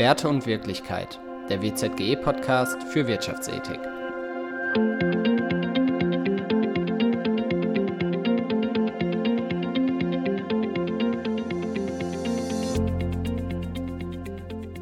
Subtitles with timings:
[0.00, 3.78] Werte und Wirklichkeit, der WZGE-Podcast für Wirtschaftsethik.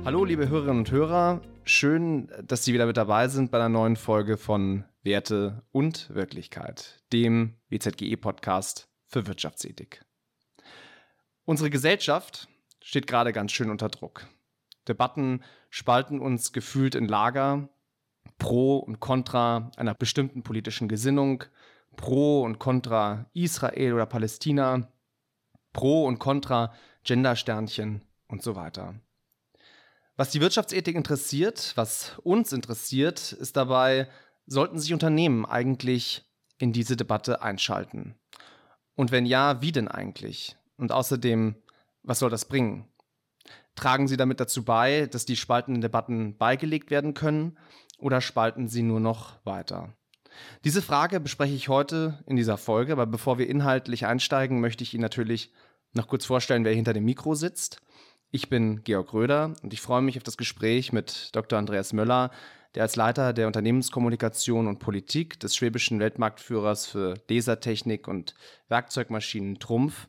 [0.04, 1.42] Hallo, liebe Hörerinnen und Hörer.
[1.64, 7.02] Schön, dass Sie wieder mit dabei sind bei einer neuen Folge von Werte und Wirklichkeit,
[7.12, 10.04] dem WZGE-Podcast für Wirtschaftsethik.
[11.44, 12.46] Unsere Gesellschaft
[12.80, 14.28] steht gerade ganz schön unter Druck.
[14.88, 17.68] Debatten spalten uns gefühlt in Lager,
[18.38, 21.44] pro und contra einer bestimmten politischen Gesinnung,
[21.96, 24.88] pro und contra Israel oder Palästina,
[25.72, 26.72] pro und contra
[27.04, 28.94] Gendersternchen und so weiter.
[30.16, 34.08] Was die Wirtschaftsethik interessiert, was uns interessiert, ist dabei,
[34.46, 36.24] sollten sich Unternehmen eigentlich
[36.58, 38.16] in diese Debatte einschalten?
[38.96, 40.56] Und wenn ja, wie denn eigentlich?
[40.76, 41.54] Und außerdem,
[42.02, 42.88] was soll das bringen?
[43.78, 47.56] Tragen Sie damit dazu bei, dass die spaltenden Debatten beigelegt werden können
[47.96, 49.94] oder spalten sie nur noch weiter?
[50.64, 54.94] Diese Frage bespreche ich heute in dieser Folge, aber bevor wir inhaltlich einsteigen, möchte ich
[54.94, 55.52] Ihnen natürlich
[55.92, 57.80] noch kurz vorstellen, wer hinter dem Mikro sitzt.
[58.32, 61.56] Ich bin Georg Röder und ich freue mich auf das Gespräch mit Dr.
[61.56, 62.32] Andreas Möller,
[62.74, 68.34] der als Leiter der Unternehmenskommunikation und Politik des schwäbischen Weltmarktführers für Lasertechnik und
[68.66, 70.08] Werkzeugmaschinen Trumpf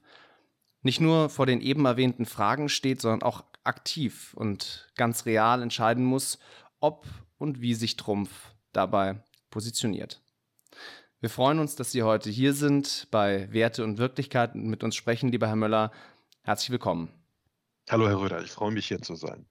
[0.81, 6.03] nicht nur vor den eben erwähnten Fragen steht, sondern auch aktiv und ganz real entscheiden
[6.03, 6.39] muss,
[6.79, 7.05] ob
[7.37, 10.21] und wie sich Trumpf dabei positioniert.
[11.21, 14.95] Wir freuen uns, dass Sie heute hier sind bei Werte und Wirklichkeit und mit uns
[14.95, 15.91] sprechen, lieber Herr Möller.
[16.43, 17.09] Herzlich willkommen.
[17.89, 19.45] Hallo, Herr Röder, ich freue mich hier zu sein.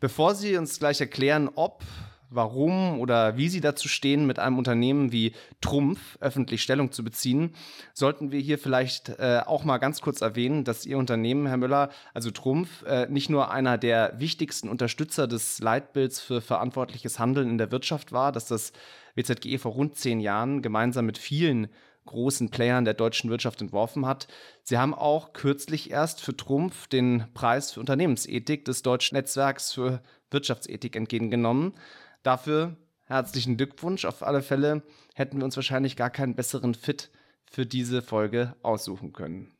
[0.00, 1.84] Bevor Sie uns gleich erklären, ob
[2.30, 7.54] warum oder wie Sie dazu stehen, mit einem Unternehmen wie Trumpf öffentlich Stellung zu beziehen,
[7.92, 11.90] sollten wir hier vielleicht äh, auch mal ganz kurz erwähnen, dass Ihr Unternehmen, Herr Müller,
[12.14, 17.58] also Trumpf, äh, nicht nur einer der wichtigsten Unterstützer des Leitbilds für verantwortliches Handeln in
[17.58, 18.72] der Wirtschaft war, dass das
[19.16, 21.68] WZGE vor rund zehn Jahren gemeinsam mit vielen
[22.06, 24.26] großen Playern der deutschen Wirtschaft entworfen hat.
[24.62, 30.02] Sie haben auch kürzlich erst für Trumpf den Preis für Unternehmensethik des Deutschen Netzwerks für
[30.30, 31.74] Wirtschaftsethik entgegengenommen.
[32.22, 34.04] Dafür herzlichen Glückwunsch.
[34.04, 34.82] Auf alle Fälle
[35.14, 37.10] hätten wir uns wahrscheinlich gar keinen besseren Fit
[37.50, 39.52] für diese Folge aussuchen können.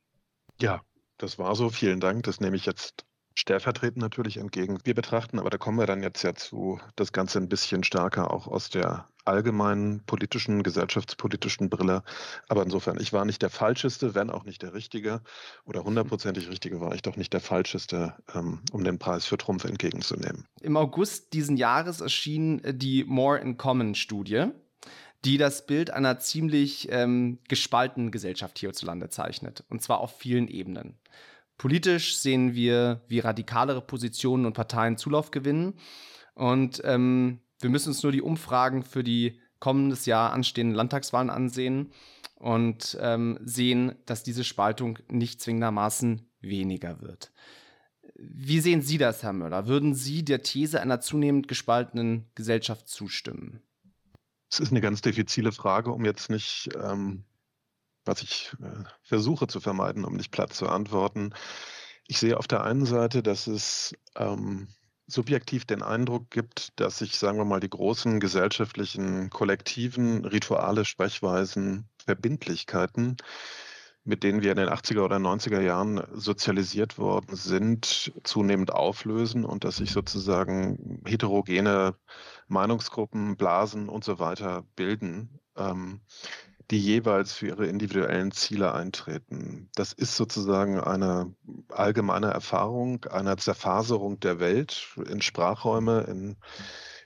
[0.59, 0.81] Ja,
[1.17, 1.69] das war so.
[1.69, 2.23] Vielen Dank.
[2.23, 3.05] Das nehme ich jetzt
[3.35, 4.79] stellvertretend natürlich entgegen.
[4.83, 8.31] Wir betrachten, aber da kommen wir dann jetzt ja zu, das Ganze ein bisschen stärker
[8.31, 12.03] auch aus der allgemeinen politischen, gesellschaftspolitischen Brille.
[12.47, 15.21] Aber insofern, ich war nicht der Falscheste, wenn auch nicht der Richtige.
[15.65, 19.65] Oder hundertprozentig Richtige war ich doch nicht der Falscheste, ähm, um den Preis für Trumpf
[19.65, 20.45] entgegenzunehmen.
[20.61, 24.47] Im August diesen Jahres erschien die More in Common Studie
[25.23, 29.63] die das Bild einer ziemlich ähm, gespaltenen Gesellschaft hierzulande zeichnet.
[29.69, 30.97] Und zwar auf vielen Ebenen.
[31.57, 35.75] Politisch sehen wir, wie radikalere Positionen und Parteien Zulauf gewinnen.
[36.33, 41.91] Und ähm, wir müssen uns nur die Umfragen für die kommendes Jahr anstehenden Landtagswahlen ansehen
[42.35, 47.31] und ähm, sehen, dass diese Spaltung nicht zwingendermaßen weniger wird.
[48.15, 49.67] Wie sehen Sie das, Herr Möller?
[49.67, 53.61] Würden Sie der These einer zunehmend gespaltenen Gesellschaft zustimmen?
[54.49, 57.25] Es ist eine ganz diffizile Frage, um jetzt nicht ähm,
[58.05, 61.33] was ich äh, versuche zu vermeiden, um nicht platt zu antworten.
[62.07, 64.67] Ich sehe auf der einen Seite, dass es ähm,
[65.11, 71.89] subjektiv den Eindruck gibt, dass sich, sagen wir mal, die großen gesellschaftlichen Kollektiven, Rituale, Sprechweisen,
[72.05, 73.17] Verbindlichkeiten,
[74.03, 79.63] mit denen wir in den 80er oder 90er Jahren sozialisiert worden sind, zunehmend auflösen und
[79.63, 81.95] dass sich sozusagen heterogene
[82.47, 85.39] Meinungsgruppen, Blasen und so weiter bilden.
[85.55, 86.01] Ähm,
[86.71, 89.69] die jeweils für ihre individuellen Ziele eintreten.
[89.75, 91.35] Das ist sozusagen eine
[91.69, 96.37] allgemeine Erfahrung einer Zerfaserung der Welt in Sprachräume, in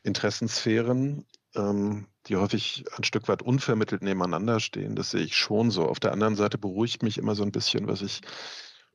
[0.03, 4.95] Interessensphären, ähm, die häufig ein Stück weit unvermittelt nebeneinander stehen.
[4.95, 5.87] Das sehe ich schon so.
[5.87, 8.21] Auf der anderen Seite beruhigt mich immer so ein bisschen, was ich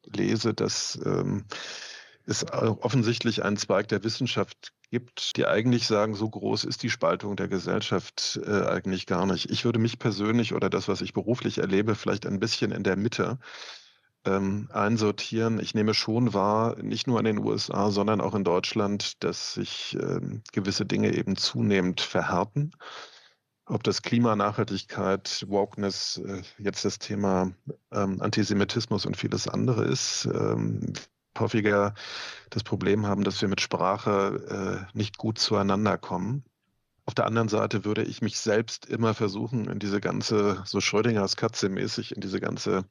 [0.04, 1.46] lese, dass ähm,
[2.26, 7.36] es offensichtlich einen Zweig der Wissenschaft gibt, die eigentlich sagen, so groß ist die Spaltung
[7.36, 9.50] der Gesellschaft äh, eigentlich gar nicht.
[9.50, 12.96] Ich würde mich persönlich oder das, was ich beruflich erlebe, vielleicht ein bisschen in der
[12.96, 13.38] Mitte
[14.24, 15.60] ähm, einsortieren.
[15.60, 19.96] Ich nehme schon wahr, nicht nur in den USA, sondern auch in Deutschland, dass sich
[20.00, 22.72] ähm, gewisse Dinge eben zunehmend verhärten.
[23.66, 27.52] Ob das Klima, Nachhaltigkeit, Wokeness, äh, jetzt das Thema
[27.92, 30.28] ähm, Antisemitismus und vieles andere ist.
[31.40, 31.94] Häufiger
[32.50, 36.44] das Problem haben, dass wir mit Sprache äh, nicht gut zueinander kommen.
[37.06, 41.36] Auf der anderen Seite würde ich mich selbst immer versuchen, in diese ganze, so Schrödingers
[41.36, 42.84] Katze mäßig, in diese ganze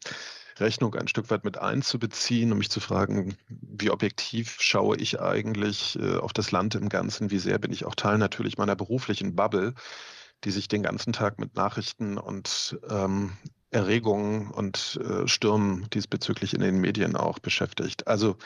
[0.59, 5.97] Rechnung ein Stück weit mit einzubeziehen, um mich zu fragen, wie objektiv schaue ich eigentlich
[5.99, 9.35] äh, auf das Land im Ganzen, wie sehr bin ich auch Teil natürlich meiner beruflichen
[9.35, 9.73] Bubble,
[10.43, 13.31] die sich den ganzen Tag mit Nachrichten und ähm,
[13.71, 18.07] Erregungen und äh, Stürmen diesbezüglich in den Medien auch beschäftigt.
[18.07, 18.37] Also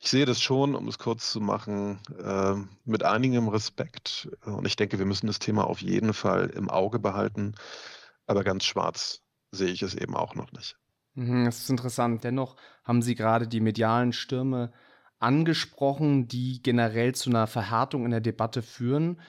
[0.00, 4.28] ich sehe das schon, um es kurz zu machen, äh, mit einigem Respekt.
[4.44, 7.54] Und ich denke, wir müssen das Thema auf jeden Fall im Auge behalten.
[8.26, 10.76] Aber ganz schwarz sehe ich es eben auch noch nicht.
[11.14, 12.24] Mhm, das ist interessant.
[12.24, 14.72] Dennoch haben Sie gerade die medialen Stürme
[15.20, 19.20] angesprochen, die generell zu einer Verhärtung in der Debatte führen.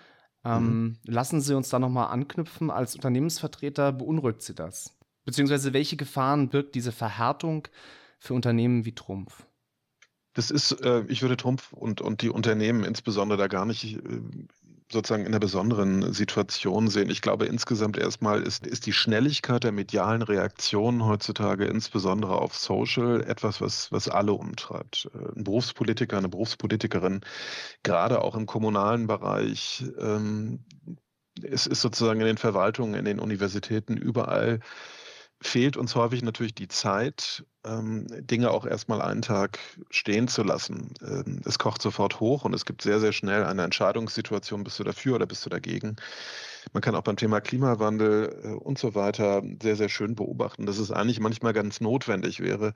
[0.44, 0.98] Ähm, mhm.
[1.06, 2.70] Lassen Sie uns da nochmal anknüpfen.
[2.70, 4.98] Als Unternehmensvertreter beunruhigt Sie das?
[5.26, 7.68] Beziehungsweise welche Gefahren birgt diese Verhärtung
[8.20, 9.46] für Unternehmen wie Trumpf?
[10.34, 14.00] Das ist, äh, ich würde Trumpf und, und die Unternehmen insbesondere da gar nicht äh,
[14.92, 17.10] sozusagen in einer besonderen Situation sehen.
[17.10, 23.24] Ich glaube, insgesamt erstmal ist, ist die Schnelligkeit der medialen Reaktionen heutzutage, insbesondere auf Social,
[23.24, 25.10] etwas, was, was alle umtreibt.
[25.14, 27.22] Äh, ein Berufspolitiker, eine Berufspolitikerin,
[27.84, 30.66] gerade auch im kommunalen Bereich, ähm,
[31.42, 34.60] es ist sozusagen in den Verwaltungen, in den Universitäten überall
[35.42, 39.60] fehlt uns häufig natürlich die Zeit, ähm, Dinge auch erstmal einen Tag
[39.90, 40.94] stehen zu lassen.
[41.02, 44.84] Ähm, es kocht sofort hoch und es gibt sehr, sehr schnell eine Entscheidungssituation, bist du
[44.84, 45.98] dafür oder bist du dagegen.
[46.74, 50.78] Man kann auch beim Thema Klimawandel äh, und so weiter sehr, sehr schön beobachten, dass
[50.78, 52.74] es eigentlich manchmal ganz notwendig wäre,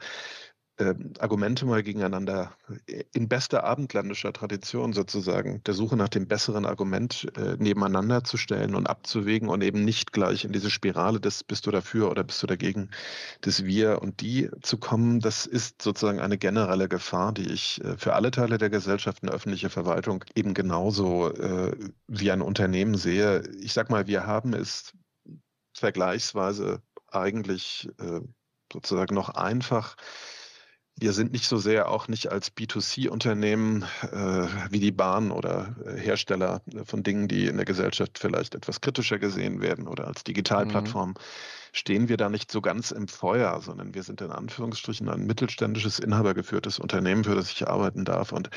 [0.80, 2.54] äh, Argumente mal gegeneinander
[2.88, 8.38] äh, in bester abendländischer Tradition sozusagen, der Suche nach dem besseren Argument äh, nebeneinander zu
[8.38, 12.24] stellen und abzuwägen und eben nicht gleich in diese Spirale des bist du dafür oder
[12.24, 12.90] bist du dagegen,
[13.44, 17.98] des Wir und die zu kommen, das ist sozusagen eine generelle Gefahr, die ich äh,
[17.98, 21.75] für alle Teile der Gesellschaft und öffentliche Verwaltung eben genauso äh,
[22.08, 23.44] wie ein Unternehmen sehe.
[23.60, 24.94] Ich sag mal, wir haben es
[25.74, 28.22] vergleichsweise eigentlich äh,
[28.72, 29.96] sozusagen noch einfach
[31.00, 35.98] wir sind nicht so sehr auch nicht als B2C-Unternehmen äh, wie die Bahn oder äh,
[35.98, 41.10] Hersteller von Dingen, die in der Gesellschaft vielleicht etwas kritischer gesehen werden oder als Digitalplattform.
[41.10, 41.16] Mhm.
[41.72, 46.00] Stehen wir da nicht so ganz im Feuer, sondern wir sind in Anführungsstrichen ein mittelständisches,
[46.00, 48.50] inhabergeführtes Unternehmen, für das ich arbeiten darf und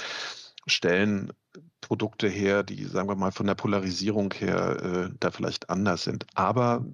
[0.67, 1.33] stellen
[1.81, 6.27] Produkte her, die, sagen wir mal, von der Polarisierung her äh, da vielleicht anders sind.
[6.35, 6.85] Aber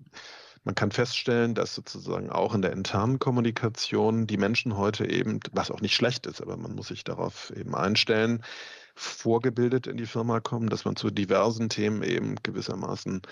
[0.65, 5.71] man kann feststellen, dass sozusagen auch in der internen Kommunikation die Menschen heute eben, was
[5.71, 8.43] auch nicht schlecht ist, aber man muss sich darauf eben einstellen,
[8.95, 13.23] vorgebildet in die Firma kommen, dass man zu diversen Themen eben gewissermaßen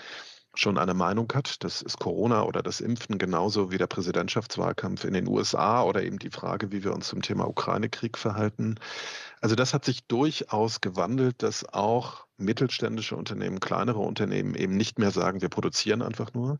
[0.57, 1.63] schon eine Meinung hat.
[1.63, 6.19] Das ist Corona oder das Impfen genauso wie der Präsidentschaftswahlkampf in den USA oder eben
[6.19, 8.75] die Frage, wie wir uns zum Thema Ukraine-Krieg verhalten.
[9.41, 15.11] Also das hat sich durchaus gewandelt, dass auch mittelständische Unternehmen, kleinere Unternehmen eben nicht mehr
[15.11, 16.57] sagen, wir produzieren einfach nur,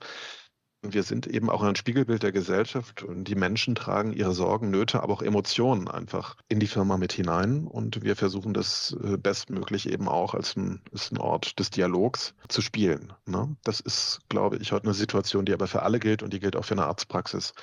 [0.93, 5.03] wir sind eben auch ein Spiegelbild der Gesellschaft und die Menschen tragen ihre Sorgen, Nöte,
[5.03, 9.89] aber auch Emotionen einfach in die Firma mit hinein und wir versuchen das äh, bestmöglich
[9.89, 13.13] eben auch als ein, als ein Ort des Dialogs zu spielen.
[13.25, 13.55] Ne?
[13.63, 16.55] Das ist, glaube ich, heute eine Situation, die aber für alle gilt und die gilt
[16.55, 17.53] auch für eine Arztpraxis,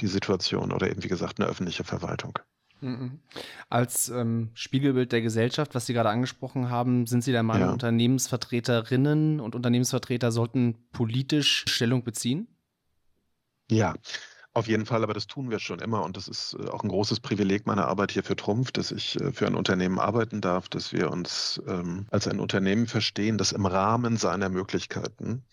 [0.00, 2.38] die Situation oder eben, wie gesagt, eine öffentliche Verwaltung.
[2.84, 3.20] Mhm.
[3.70, 7.72] Als ähm, Spiegelbild der Gesellschaft, was Sie gerade angesprochen haben, sind Sie der Meinung, ja.
[7.72, 12.46] Unternehmensvertreterinnen und Unternehmensvertreter sollten politisch Stellung beziehen?
[13.70, 13.94] Ja,
[14.56, 16.88] auf jeden Fall, aber das tun wir schon immer und das ist äh, auch ein
[16.88, 20.68] großes Privileg meiner Arbeit hier für Trumpf, dass ich äh, für ein Unternehmen arbeiten darf,
[20.68, 25.44] dass wir uns ähm, als ein Unternehmen verstehen, das im Rahmen seiner Möglichkeiten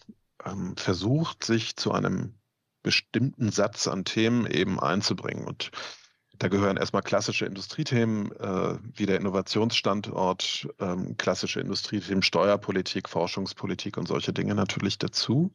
[0.45, 2.35] ähm, versucht, sich zu einem
[2.83, 5.45] bestimmten Satz an Themen eben einzubringen.
[5.45, 5.71] Und
[6.37, 14.07] da gehören erstmal klassische Industriethemen äh, wie der Innovationsstandort, ähm, klassische Industriethemen, Steuerpolitik, Forschungspolitik und
[14.07, 15.51] solche Dinge natürlich dazu.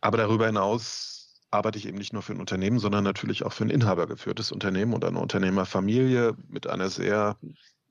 [0.00, 1.15] Aber darüber hinaus
[1.50, 4.94] arbeite ich eben nicht nur für ein Unternehmen, sondern natürlich auch für ein inhabergeführtes Unternehmen
[4.94, 7.36] und eine Unternehmerfamilie mit einer sehr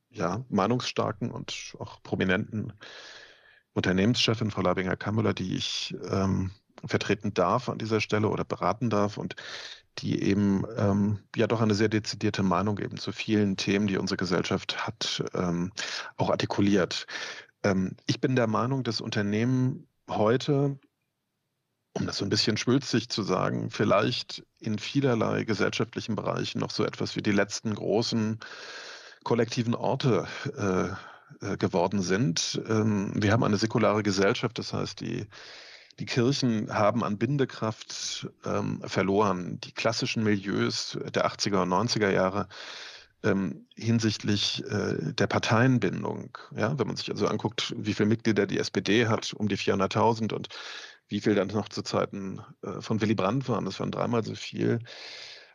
[0.09, 2.73] ja, meinungsstarken und auch prominenten
[3.73, 6.51] Unternehmenschefin, Frau Labinger-Kammüller, die ich ähm,
[6.85, 9.35] vertreten darf an dieser Stelle oder beraten darf und
[9.99, 14.17] die eben ähm, ja doch eine sehr dezidierte Meinung eben zu vielen Themen, die unsere
[14.17, 15.71] Gesellschaft hat, ähm,
[16.17, 17.07] auch artikuliert.
[17.63, 20.77] Ähm, ich bin der Meinung, dass Unternehmen heute
[21.95, 26.83] um das so ein bisschen schwülzig zu sagen, vielleicht in vielerlei gesellschaftlichen Bereichen noch so
[26.83, 28.39] etwas wie die letzten großen
[29.23, 32.61] kollektiven Orte äh, äh, geworden sind.
[32.67, 35.25] Ähm, wir haben eine säkulare Gesellschaft, das heißt, die,
[35.99, 39.59] die Kirchen haben an Bindekraft ähm, verloren.
[39.61, 42.47] Die klassischen Milieus der 80er und 90er Jahre
[43.23, 46.37] ähm, hinsichtlich äh, der Parteienbindung.
[46.55, 50.33] Ja, wenn man sich also anguckt, wie viele Mitglieder die SPD hat, um die 400.000
[50.33, 50.49] und
[51.07, 53.65] wie viel dann noch zu Zeiten äh, von Willy Brandt waren.
[53.65, 54.79] Das waren dreimal so viel.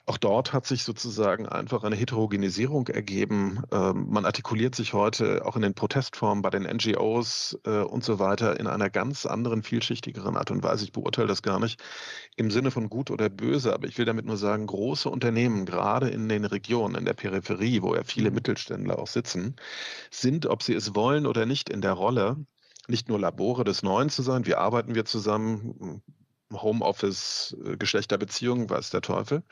[0.07, 3.63] auch dort hat sich sozusagen einfach eine Heterogenisierung ergeben.
[3.71, 8.19] Ähm, man artikuliert sich heute auch in den Protestformen bei den NGOs äh, und so
[8.19, 10.85] weiter in einer ganz anderen, vielschichtigeren Art und Weise.
[10.85, 11.81] Ich beurteile das gar nicht
[12.37, 16.09] im Sinne von gut oder böse, aber ich will damit nur sagen, große Unternehmen, gerade
[16.09, 18.37] in den Regionen, in der Peripherie, wo ja viele mhm.
[18.37, 19.57] Mittelständler auch sitzen,
[20.11, 22.37] sind, ob sie es wollen oder nicht, in der Rolle,
[22.91, 26.03] nicht nur Labore des Neuen zu sein, wie arbeiten wir zusammen,
[26.53, 29.43] Homeoffice, äh, Geschlechterbeziehungen, weiß der Teufel,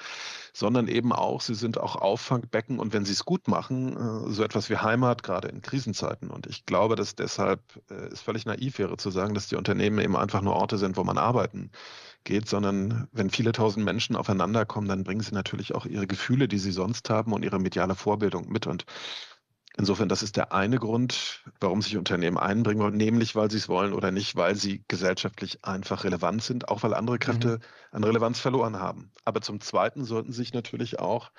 [0.52, 4.42] sondern eben auch, sie sind auch Auffangbecken und wenn sie es gut machen, äh, so
[4.42, 6.30] etwas wie Heimat, gerade in Krisenzeiten.
[6.30, 9.98] Und ich glaube, dass deshalb äh, es völlig naiv wäre zu sagen, dass die Unternehmen
[10.00, 11.70] eben einfach nur Orte sind, wo man arbeiten
[12.24, 16.48] geht, sondern wenn viele tausend Menschen aufeinander kommen, dann bringen sie natürlich auch ihre Gefühle,
[16.48, 18.66] die sie sonst haben und ihre mediale Vorbildung mit.
[18.66, 18.84] Und
[19.78, 23.68] Insofern, das ist der eine Grund, warum sich Unternehmen einbringen wollen, nämlich weil sie es
[23.68, 27.62] wollen oder nicht, weil sie gesellschaftlich einfach relevant sind, auch weil andere Kräfte mhm.
[27.92, 29.12] an Relevanz verloren haben.
[29.24, 31.30] Aber zum Zweiten sollten sie sich natürlich auch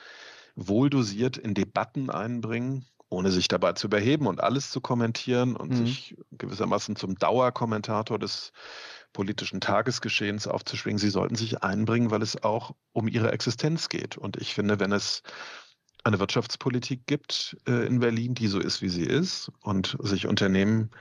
[0.55, 5.85] wohldosiert in Debatten einbringen, ohne sich dabei zu überheben und alles zu kommentieren und mhm.
[5.85, 8.53] sich gewissermaßen zum Dauerkommentator des
[9.11, 10.99] politischen Tagesgeschehens aufzuschwingen.
[10.99, 14.17] Sie sollten sich einbringen, weil es auch um ihre Existenz geht.
[14.17, 15.23] Und ich finde, wenn es
[16.09, 20.91] eine Wirtschaftspolitik gibt äh, in Berlin, die so ist, wie sie ist und sich Unternehmen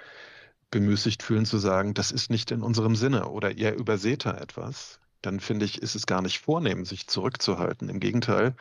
[0.70, 5.00] bemüßigt fühlen zu sagen, das ist nicht in unserem Sinne oder ihr überseht da etwas,
[5.22, 7.88] dann finde ich, ist es gar nicht vornehm, sich zurückzuhalten.
[7.88, 8.54] Im Gegenteil,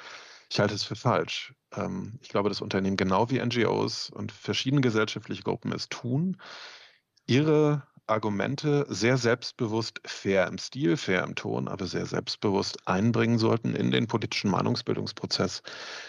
[0.50, 1.54] ich halte es für falsch.
[1.75, 6.38] Ähm, ich glaube, dass Unternehmen genau wie NGOs und verschiedene gesellschaftliche Gruppen es tun,
[7.25, 13.76] ihre Argumente sehr selbstbewusst, fair im Stil, fair im Ton, aber sehr selbstbewusst einbringen sollten
[13.76, 15.62] in den politischen Meinungsbildungsprozess.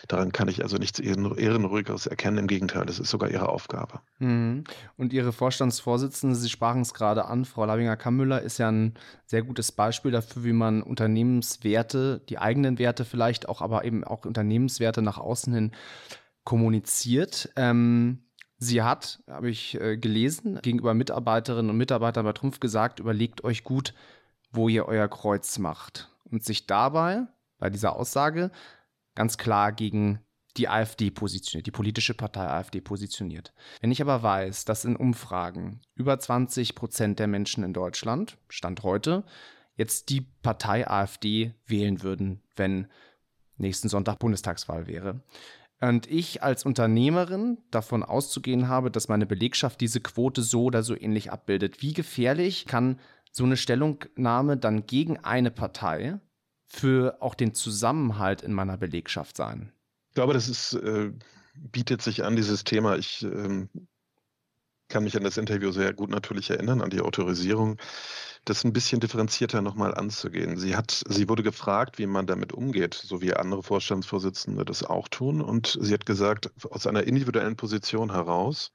[0.06, 2.38] Daran kann ich also nichts Ehrenruhigeres erkennen.
[2.38, 4.00] Im Gegenteil, das ist sogar ihre Aufgabe.
[4.18, 4.64] Mhm.
[4.96, 8.94] Und Ihre Vorstandsvorsitzende, Sie sprachen es gerade an, Frau Labinger-Kammüller, ist ja ein
[9.26, 14.24] sehr gutes Beispiel dafür, wie man Unternehmenswerte, die eigenen Werte vielleicht auch, aber eben auch
[14.24, 15.72] Unternehmenswerte nach außen hin
[16.44, 17.50] kommuniziert.
[17.56, 18.27] Ähm,
[18.58, 23.62] Sie hat, habe ich äh, gelesen, gegenüber Mitarbeiterinnen und Mitarbeitern bei Trumpf gesagt, überlegt euch
[23.62, 23.94] gut,
[24.50, 26.10] wo ihr euer Kreuz macht.
[26.24, 27.26] Und sich dabei,
[27.58, 28.50] bei dieser Aussage,
[29.14, 30.20] ganz klar gegen
[30.56, 33.52] die AfD positioniert, die politische Partei AfD positioniert.
[33.80, 38.82] Wenn ich aber weiß, dass in Umfragen über 20 Prozent der Menschen in Deutschland, Stand
[38.82, 39.24] heute,
[39.76, 42.88] jetzt die Partei AfD wählen würden, wenn
[43.56, 45.20] nächsten Sonntag Bundestagswahl wäre,
[45.80, 50.96] und ich als Unternehmerin davon auszugehen habe, dass meine Belegschaft diese Quote so oder so
[50.96, 51.82] ähnlich abbildet.
[51.82, 52.98] Wie gefährlich kann
[53.30, 56.18] so eine Stellungnahme dann gegen eine Partei
[56.66, 59.72] für auch den Zusammenhalt in meiner Belegschaft sein?
[60.08, 61.12] Ich glaube, das ist, äh,
[61.54, 62.96] bietet sich an, dieses Thema.
[62.96, 63.68] Ich ähm,
[64.88, 67.78] kann mich an das Interview sehr gut natürlich erinnern, an die Autorisierung
[68.44, 70.56] das ein bisschen differenzierter nochmal anzugehen.
[70.56, 75.08] Sie hat, sie wurde gefragt, wie man damit umgeht, so wie andere Vorstandsvorsitzende das auch
[75.08, 75.42] tun.
[75.42, 78.72] Und sie hat gesagt, aus einer individuellen Position heraus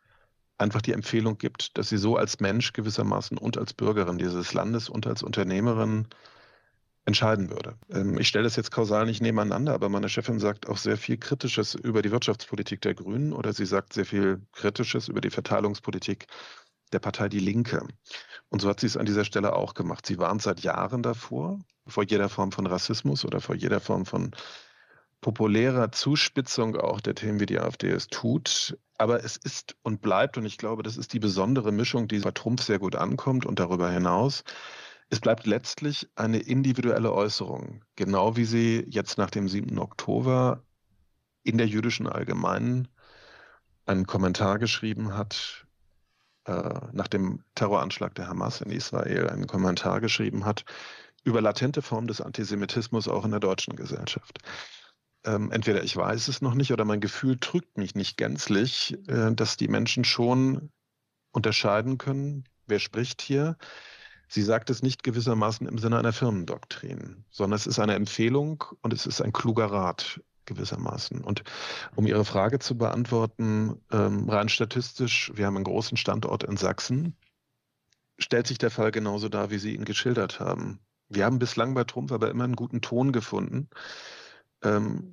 [0.58, 4.90] einfach die Empfehlung gibt, dass sie so als Mensch gewissermaßen und als Bürgerin dieses Landes
[4.90, 6.08] und als Unternehmerin
[7.06, 7.76] entscheiden würde.
[7.90, 11.18] Ähm, ich stelle das jetzt kausal nicht nebeneinander, aber meine Chefin sagt auch sehr viel
[11.18, 16.28] Kritisches über die Wirtschaftspolitik der Grünen oder sie sagt sehr viel Kritisches über die Verteilungspolitik
[16.94, 17.86] der Partei Die Linke.
[18.50, 20.06] Und so hat sie es an dieser Stelle auch gemacht.
[20.06, 24.32] Sie warnt seit Jahren davor, vor jeder Form von Rassismus oder vor jeder Form von
[25.22, 28.78] populärer Zuspitzung auch der Themen, wie die AfD es tut.
[28.98, 32.32] Aber es ist und bleibt, und ich glaube, das ist die besondere Mischung, die bei
[32.32, 34.44] Trump sehr gut ankommt und darüber hinaus,
[35.10, 39.78] es bleibt letztlich eine individuelle Äußerung, genau wie sie jetzt nach dem 7.
[39.78, 40.64] Oktober
[41.44, 42.88] in der jüdischen Allgemeinen
[43.86, 45.66] einen Kommentar geschrieben hat,
[46.46, 50.66] äh, nach dem Terroranschlag der Hamas in Israel einen Kommentar geschrieben hat
[51.24, 54.40] über latente Formen des Antisemitismus auch in der deutschen Gesellschaft.
[55.26, 59.34] Ähm, entweder ich weiß es noch nicht oder mein Gefühl trügt mich nicht gänzlich, äh,
[59.34, 60.70] dass die Menschen schon
[61.32, 63.58] unterscheiden können, wer spricht hier.
[64.34, 68.92] Sie sagt es nicht gewissermaßen im Sinne einer Firmendoktrin, sondern es ist eine Empfehlung und
[68.92, 71.22] es ist ein kluger Rat gewissermaßen.
[71.22, 71.44] Und
[71.96, 77.16] um Ihre Frage zu beantworten, ähm, rein statistisch, wir haben einen großen Standort in Sachsen,
[78.18, 80.80] stellt sich der Fall genauso dar, wie Sie ihn geschildert haben.
[81.10, 83.70] Wir haben bislang bei Trumpf aber immer einen guten Ton gefunden,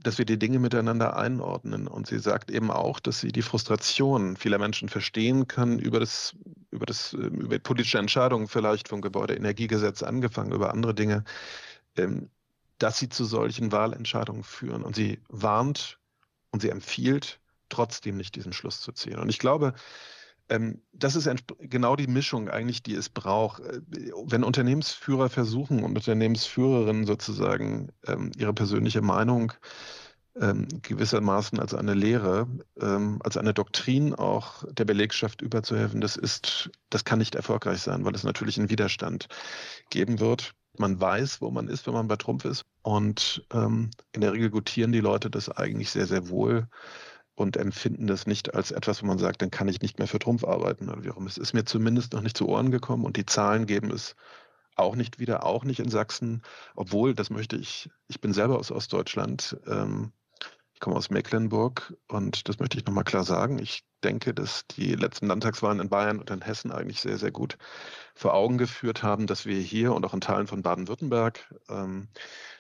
[0.03, 1.89] dass wir die Dinge miteinander einordnen.
[1.89, 6.37] Und sie sagt eben auch, dass sie die Frustration vieler Menschen verstehen kann über das,
[6.71, 11.25] über das, ähm, über politische Entscheidungen vielleicht vom Gebäudeenergiegesetz angefangen, über andere Dinge.
[11.97, 12.31] Ähm,
[12.79, 14.83] dass sie zu solchen Wahlentscheidungen führen.
[14.83, 15.99] Und sie warnt
[16.51, 19.19] und sie empfiehlt, trotzdem nicht diesen Schluss zu ziehen.
[19.19, 20.20] Und ich glaube, Ähm,
[20.93, 21.29] das ist
[21.59, 23.61] genau die Mischung eigentlich, die es braucht.
[23.63, 23.81] Äh,
[24.25, 29.53] wenn Unternehmensführer versuchen und Unternehmensführerinnen sozusagen ähm, ihre persönliche Meinung
[30.41, 32.49] ähm, gewissermaßen als eine Lehre,
[32.81, 38.05] ähm, als eine Doktrin auch der Belegschaft überzuhelfen, das ist, das kann nicht erfolgreich sein,
[38.05, 39.29] weil es natürlich einen Widerstand
[39.91, 40.55] geben wird.
[40.79, 42.65] Man weiß, wo man ist, wenn man bei Trumpf ist.
[42.83, 46.69] Und ähm, in der Regel gutieren die Leute das eigentlich sehr, sehr wohl
[47.41, 50.19] und empfinden das nicht als etwas, wo man sagt, dann kann ich nicht mehr für
[50.19, 50.91] Trumpf arbeiten.
[51.27, 54.15] Es ist mir zumindest noch nicht zu Ohren gekommen und die Zahlen geben es
[54.77, 56.43] auch nicht wieder, auch nicht in Sachsen,
[56.77, 60.13] obwohl, das möchte ich, ich bin selber aus Ostdeutschland, ähm,
[60.81, 63.59] komme aus Mecklenburg und das möchte ich nochmal klar sagen.
[63.59, 67.59] Ich denke, dass die letzten Landtagswahlen in Bayern und in Hessen eigentlich sehr, sehr gut
[68.15, 72.09] vor Augen geführt haben, dass wir hier und auch in Teilen von Baden-Württemberg ähm,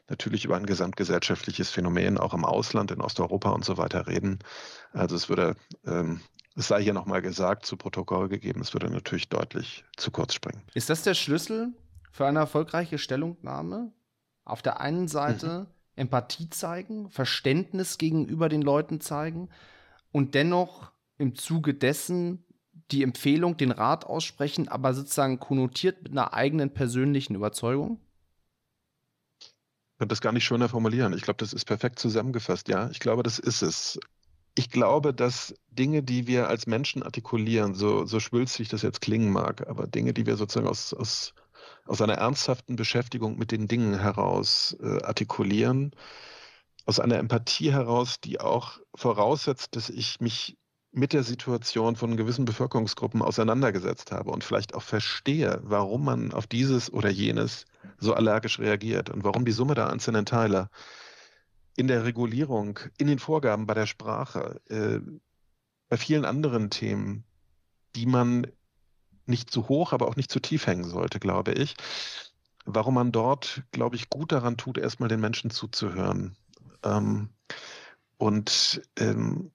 [0.08, 4.38] natürlich über ein gesamtgesellschaftliches Phänomen auch im Ausland, in Osteuropa und so weiter reden.
[4.92, 6.20] Also es würde, ähm,
[6.56, 10.62] es sei hier nochmal gesagt, zu Protokoll gegeben, es würde natürlich deutlich zu kurz springen.
[10.74, 11.72] Ist das der Schlüssel
[12.12, 13.92] für eine erfolgreiche Stellungnahme?
[14.44, 19.48] Auf der einen Seite mhm Empathie zeigen, Verständnis gegenüber den Leuten zeigen
[20.12, 22.44] und dennoch im Zuge dessen
[22.90, 28.00] die Empfehlung, den Rat aussprechen, aber sozusagen konnotiert mit einer eigenen persönlichen Überzeugung?
[29.40, 31.12] Ich kann das gar nicht schöner formulieren.
[31.12, 32.68] Ich glaube, das ist perfekt zusammengefasst.
[32.68, 34.00] Ja, ich glaube, das ist es.
[34.56, 39.30] Ich glaube, dass Dinge, die wir als Menschen artikulieren, so, so schwülstig das jetzt klingen
[39.30, 41.34] mag, aber Dinge, die wir sozusagen aus, aus
[41.84, 45.92] aus einer ernsthaften Beschäftigung mit den Dingen heraus äh, artikulieren,
[46.86, 50.56] aus einer Empathie heraus, die auch voraussetzt, dass ich mich
[50.92, 56.46] mit der Situation von gewissen Bevölkerungsgruppen auseinandergesetzt habe und vielleicht auch verstehe, warum man auf
[56.46, 57.66] dieses oder jenes
[57.98, 60.68] so allergisch reagiert und warum die Summe der einzelnen Teile
[61.76, 65.00] in der Regulierung, in den Vorgaben bei der Sprache, äh,
[65.88, 67.24] bei vielen anderen Themen,
[67.94, 68.46] die man
[69.30, 71.76] nicht zu hoch, aber auch nicht zu tief hängen sollte, glaube ich.
[72.66, 76.36] Warum man dort, glaube ich, gut daran tut, erstmal den Menschen zuzuhören.
[76.84, 77.30] Ähm,
[78.18, 79.50] und ähm,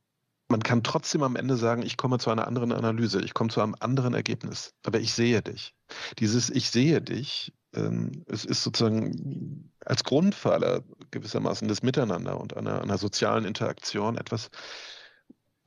[0.48, 3.62] man kann trotzdem am Ende sagen, ich komme zu einer anderen Analyse, ich komme zu
[3.62, 5.75] einem anderen Ergebnis, aber ich sehe dich.
[6.20, 12.81] Dieses Ich sehe dich, ähm, es ist sozusagen als Grundpfeiler gewissermaßen des Miteinander und einer,
[12.81, 14.50] einer sozialen Interaktion etwas,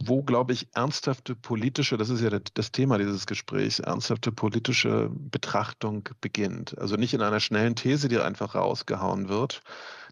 [0.01, 6.09] wo, glaube ich, ernsthafte politische, das ist ja das Thema dieses Gesprächs, ernsthafte politische Betrachtung
[6.21, 6.79] beginnt.
[6.79, 9.63] Also nicht in einer schnellen These, die einfach rausgehauen wird,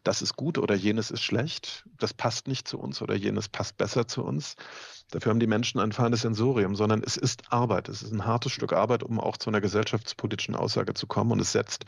[0.03, 3.77] das ist gut oder jenes ist schlecht, das passt nicht zu uns oder jenes passt
[3.77, 4.57] besser zu uns.
[5.11, 8.53] Dafür haben die Menschen ein feines Sensorium, sondern es ist Arbeit, es ist ein hartes
[8.53, 11.85] Stück Arbeit, um auch zu einer gesellschaftspolitischen Aussage zu kommen und es setzt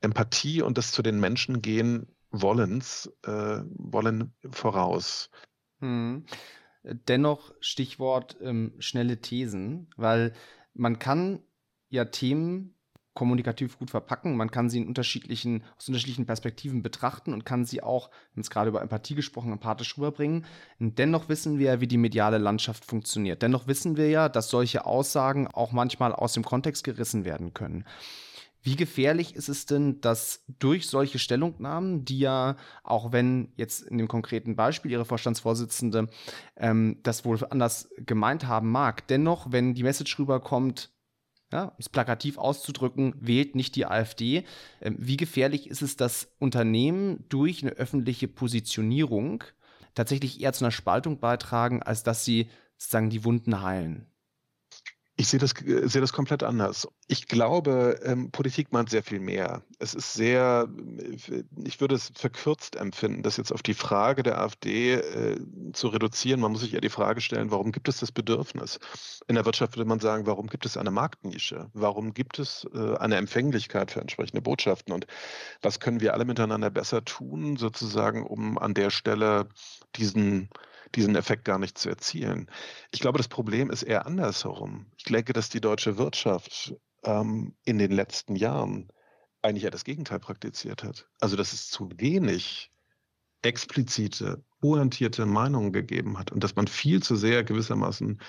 [0.00, 5.30] Empathie und das zu den Menschen gehen Wollens, äh, wollen voraus.
[5.80, 6.26] Hm.
[6.84, 10.32] Dennoch Stichwort ähm, schnelle Thesen, weil
[10.74, 11.42] man kann
[11.88, 12.74] ja Themen
[13.14, 14.36] kommunikativ gut verpacken.
[14.36, 18.50] Man kann sie in unterschiedlichen, aus unterschiedlichen Perspektiven betrachten und kann sie auch, haben es
[18.50, 20.44] gerade über Empathie gesprochen, empathisch rüberbringen.
[20.80, 23.40] Und dennoch wissen wir, wie die mediale Landschaft funktioniert.
[23.40, 27.84] Dennoch wissen wir ja, dass solche Aussagen auch manchmal aus dem Kontext gerissen werden können.
[28.64, 33.98] Wie gefährlich ist es denn, dass durch solche Stellungnahmen, die ja, auch wenn jetzt in
[33.98, 36.08] dem konkreten Beispiel Ihre Vorstandsvorsitzende
[36.56, 40.90] ähm, das wohl anders gemeint haben mag, dennoch, wenn die Message rüberkommt,
[41.52, 44.44] ja, um es plakativ auszudrücken, wählt nicht die AfD.
[44.80, 49.44] Ähm, wie gefährlich ist es, dass Unternehmen durch eine öffentliche Positionierung
[49.94, 52.48] tatsächlich eher zu einer Spaltung beitragen, als dass sie
[52.78, 54.06] sozusagen die Wunden heilen?
[55.16, 56.88] Ich sehe das, äh, sehe das komplett anders.
[57.06, 59.62] Ich glaube, ähm, Politik meint sehr viel mehr.
[59.78, 64.40] Es ist sehr, äh, ich würde es verkürzt empfinden, das jetzt auf die Frage der
[64.40, 65.40] AfD äh,
[65.72, 66.40] zu reduzieren.
[66.40, 68.80] Man muss sich eher die Frage stellen, warum gibt es das Bedürfnis?
[69.28, 71.70] In der Wirtschaft würde man sagen, warum gibt es eine Marktnische?
[71.74, 74.92] Warum gibt es äh, eine Empfänglichkeit für entsprechende Botschaften?
[74.92, 75.06] Und
[75.62, 79.48] was können wir alle miteinander besser tun, sozusagen, um an der Stelle
[79.94, 80.48] diesen
[80.96, 82.50] diesen Effekt gar nicht zu erzielen.
[82.90, 84.86] Ich glaube, das Problem ist eher andersherum.
[84.96, 88.88] Ich denke, dass die deutsche Wirtschaft ähm, in den letzten Jahren
[89.42, 91.08] eigentlich ja das Gegenteil praktiziert hat.
[91.20, 92.70] Also, dass es zu wenig
[93.42, 98.20] explizite, pointierte Meinungen gegeben hat und dass man viel zu sehr gewissermaßen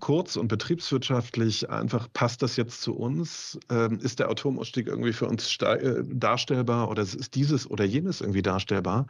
[0.00, 3.58] kurz- und betriebswirtschaftlich einfach, passt das jetzt zu uns?
[3.70, 8.42] Ähm, ist der Atomausstieg irgendwie für uns äh, darstellbar oder ist dieses oder jenes irgendwie
[8.42, 9.06] darstellbar?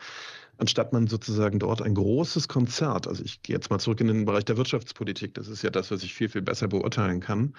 [0.59, 4.25] Anstatt man sozusagen dort ein großes Konzert, also ich gehe jetzt mal zurück in den
[4.25, 7.55] Bereich der Wirtschaftspolitik, das ist ja das, was ich viel, viel besser beurteilen kann.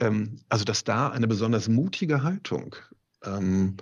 [0.00, 2.76] Ähm, also, dass da eine besonders mutige Haltung
[3.24, 3.76] ähm,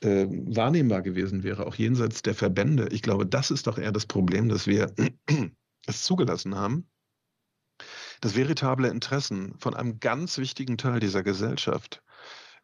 [0.00, 2.88] äh, wahrnehmbar gewesen wäre, auch jenseits der Verbände.
[2.90, 4.92] Ich glaube, das ist doch eher das Problem, dass wir
[5.86, 6.86] es zugelassen haben,
[8.20, 12.02] dass veritable Interessen von einem ganz wichtigen Teil dieser Gesellschaft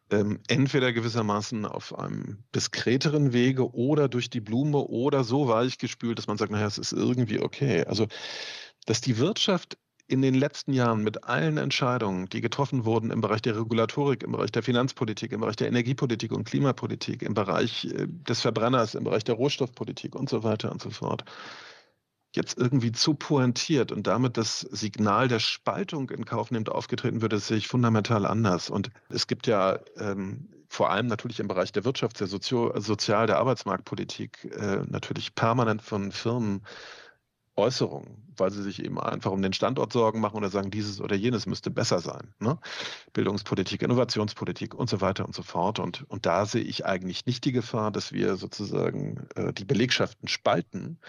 [0.09, 6.17] ähm, entweder gewissermaßen auf einem diskreteren Wege oder durch die Blume oder so weich gespült,
[6.17, 7.83] dass man sagt, naja, es ist irgendwie okay.
[7.85, 8.07] Also,
[8.85, 13.41] dass die Wirtschaft in den letzten Jahren mit allen Entscheidungen, die getroffen wurden im Bereich
[13.41, 18.07] der Regulatorik, im Bereich der Finanzpolitik, im Bereich der Energiepolitik und Klimapolitik, im Bereich äh,
[18.07, 21.25] des Verbrenners, im Bereich der Rohstoffpolitik und so weiter und so fort,
[22.37, 27.47] jetzt irgendwie zu pointiert und damit das Signal der Spaltung in Kauf nimmt, aufgetreten das
[27.47, 28.69] sehe ich fundamental anders.
[28.69, 33.27] Und es gibt ja ähm, vor allem natürlich im Bereich der Wirtschaft, der Sozio Sozial-,
[33.27, 36.61] der Arbeitsmarktpolitik äh, natürlich permanent von Firmen
[37.57, 41.15] Äußerungen, weil sie sich eben einfach um den Standort Sorgen machen oder sagen, dieses oder
[41.15, 42.33] jenes müsste besser sein.
[42.39, 42.59] Ne?
[43.13, 45.79] Bildungspolitik, Innovationspolitik und so weiter und so fort.
[45.79, 50.27] Und, und da sehe ich eigentlich nicht die Gefahr, dass wir sozusagen äh, die Belegschaften
[50.27, 50.99] spalten,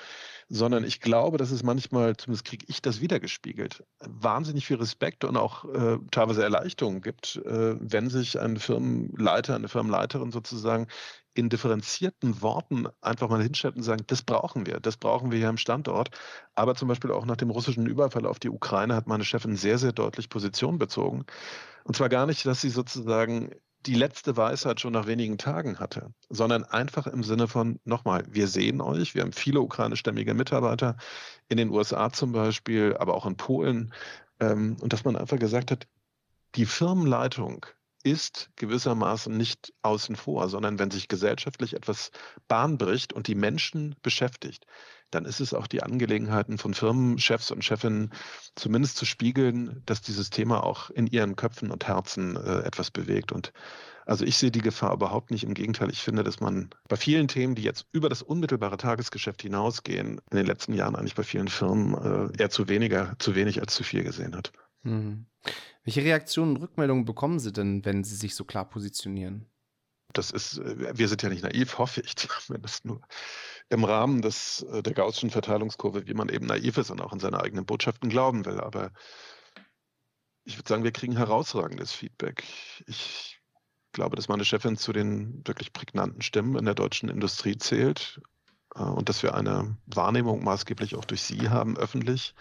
[0.48, 5.36] sondern ich glaube, dass es manchmal, zumindest kriege ich das wiedergespiegelt, wahnsinnig viel Respekt und
[5.36, 10.86] auch äh, teilweise Erleichterung gibt, äh, wenn sich ein Firmenleiter, eine Firmenleiterin sozusagen
[11.38, 15.48] in differenzierten Worten einfach mal hinstellt und sagen, das brauchen wir, das brauchen wir hier
[15.48, 16.10] am Standort.
[16.56, 19.78] Aber zum Beispiel auch nach dem russischen Überfall auf die Ukraine hat meine Chefin sehr,
[19.78, 21.24] sehr deutlich Position bezogen.
[21.84, 23.52] Und zwar gar nicht, dass sie sozusagen
[23.86, 28.48] die letzte Weisheit schon nach wenigen Tagen hatte, sondern einfach im Sinne von, nochmal, wir
[28.48, 30.96] sehen euch, wir haben viele ukrainischstämmige Mitarbeiter
[31.48, 33.94] in den USA zum Beispiel, aber auch in Polen.
[34.40, 35.86] Ähm, und dass man einfach gesagt hat,
[36.56, 37.64] die Firmenleitung
[38.02, 42.10] ist gewissermaßen nicht außen vor, sondern wenn sich gesellschaftlich etwas
[42.46, 44.66] Bahn bricht und die Menschen beschäftigt,
[45.10, 48.12] dann ist es auch die Angelegenheiten von Firmenchefs und Chefinnen
[48.56, 53.32] zumindest zu spiegeln, dass dieses Thema auch in ihren Köpfen und Herzen äh, etwas bewegt.
[53.32, 53.52] Und
[54.04, 55.44] also ich sehe die Gefahr überhaupt nicht.
[55.44, 59.42] Im Gegenteil, ich finde, dass man bei vielen Themen, die jetzt über das unmittelbare Tagesgeschäft
[59.42, 61.94] hinausgehen, in den letzten Jahren eigentlich bei vielen Firmen
[62.34, 64.52] äh, eher zu weniger, zu wenig als zu viel gesehen hat.
[64.82, 65.26] Mhm.
[65.88, 69.46] Welche Reaktionen und Rückmeldungen bekommen Sie denn, wenn Sie sich so klar positionieren?
[70.12, 72.14] Das ist, äh, wir sind ja nicht naiv, hoffe ich,
[72.48, 73.00] wenn das nur
[73.70, 77.20] im Rahmen des, äh, der gaußschen Verteilungskurve, wie man eben naiv ist und auch in
[77.20, 78.60] seine eigenen Botschaften glauben will.
[78.60, 78.90] Aber
[80.44, 82.44] ich würde sagen, wir kriegen herausragendes Feedback.
[82.86, 83.40] Ich
[83.92, 88.20] glaube, dass meine Chefin zu den wirklich prägnanten Stimmen in der deutschen Industrie zählt
[88.74, 92.34] äh, und dass wir eine Wahrnehmung maßgeblich auch durch sie haben, öffentlich,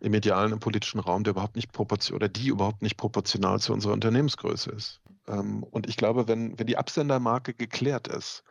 [0.00, 3.72] im medialen, im politischen Raum, der überhaupt nicht proportional oder die überhaupt nicht proportional zu
[3.72, 5.00] unserer Unternehmensgröße ist.
[5.28, 8.42] Ähm, und ich glaube, wenn, wenn die Absendermarke geklärt ist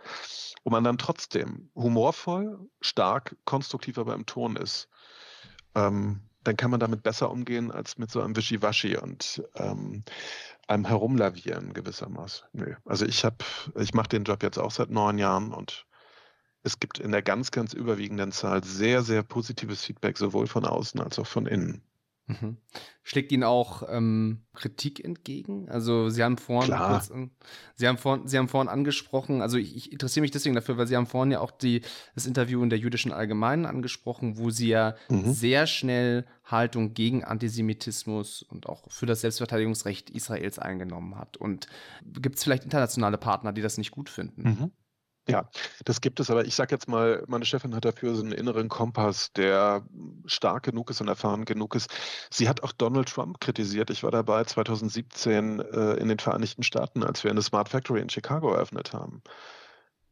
[0.63, 4.87] und man dann trotzdem humorvoll, stark, konstruktiv aber im Ton ist,
[5.75, 10.03] ähm, dann kann man damit besser umgehen als mit so einem Wischiwaschi und ähm,
[10.67, 12.47] einem Herumlavieren gewissermaßen.
[12.53, 12.75] Nö.
[12.85, 13.37] Also ich habe,
[13.79, 15.85] ich mache den Job jetzt auch seit neun Jahren und
[16.63, 20.99] es gibt in der ganz, ganz überwiegenden Zahl sehr, sehr positives Feedback, sowohl von außen
[20.99, 21.83] als auch von innen.
[22.29, 22.57] Mhm.
[23.01, 25.67] Schlägt Ihnen auch ähm, Kritik entgegen?
[25.67, 27.11] Also Sie haben vorhin kurz,
[27.75, 30.85] Sie haben vorhin, Sie haben vorhin angesprochen, also ich, ich, interessiere mich deswegen dafür, weil
[30.85, 31.81] Sie haben vorhin ja auch die,
[32.13, 35.33] das Interview in der jüdischen Allgemeinen angesprochen, wo Sie ja mhm.
[35.33, 41.35] sehr schnell Haltung gegen Antisemitismus und auch für das Selbstverteidigungsrecht Israels eingenommen hat.
[41.37, 41.65] Und
[42.05, 44.43] gibt es vielleicht internationale Partner, die das nicht gut finden?
[44.43, 44.71] Mhm.
[45.27, 45.47] Ja,
[45.85, 48.67] das gibt es, aber ich sage jetzt mal, meine Chefin hat dafür so einen inneren
[48.67, 49.85] Kompass, der
[50.25, 51.91] stark genug ist und erfahren genug ist.
[52.31, 53.91] Sie hat auch Donald Trump kritisiert.
[53.91, 58.09] Ich war dabei 2017 äh, in den Vereinigten Staaten, als wir eine Smart Factory in
[58.09, 59.21] Chicago eröffnet haben.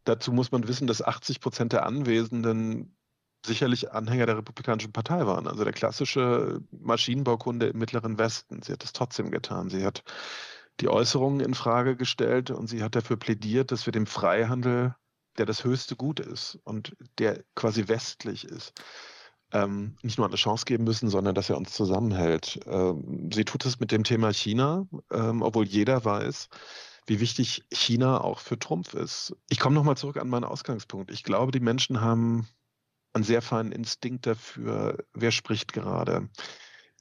[0.04, 2.96] Dazu muss man wissen, dass 80 Prozent der Anwesenden
[3.46, 5.48] sicherlich Anhänger der Republikanischen Partei waren.
[5.48, 8.62] Also der klassische Maschinenbaukunde im Mittleren Westen.
[8.62, 9.70] Sie hat es trotzdem getan.
[9.70, 10.04] Sie hat
[10.80, 14.96] die Äußerungen in Frage gestellt und sie hat dafür plädiert, dass wir dem Freihandel
[15.38, 18.74] der das höchste Gut ist und der quasi westlich ist,
[19.54, 22.60] ähm, nicht nur eine Chance geben müssen, sondern dass er uns zusammenhält.
[22.66, 26.50] Ähm, sie tut es mit dem Thema China, ähm, obwohl jeder weiß,
[27.06, 29.36] wie wichtig China auch für Trumpf ist.
[29.50, 31.12] Ich komme nochmal zurück an meinen Ausgangspunkt.
[31.12, 32.48] Ich glaube, die Menschen haben
[33.14, 36.30] einen sehr feinen Instinkt dafür, wer spricht gerade.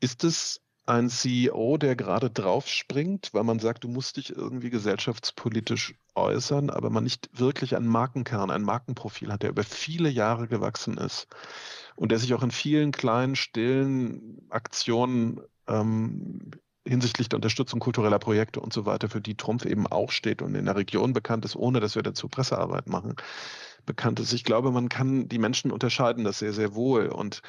[0.01, 5.95] Ist es ein CEO, der gerade draufspringt, weil man sagt, du musst dich irgendwie gesellschaftspolitisch
[6.15, 10.97] äußern, aber man nicht wirklich einen Markenkern, ein Markenprofil hat, der über viele Jahre gewachsen
[10.97, 11.27] ist
[11.97, 16.53] und der sich auch in vielen kleinen, stillen Aktionen ähm,
[16.87, 20.55] hinsichtlich der Unterstützung kultureller Projekte und so weiter, für die Trumpf eben auch steht und
[20.55, 23.17] in der Region bekannt ist, ohne dass wir dazu Pressearbeit machen,
[23.85, 24.33] bekannt ist.
[24.33, 27.43] Ich glaube, man kann die Menschen unterscheiden das sehr, sehr wohl und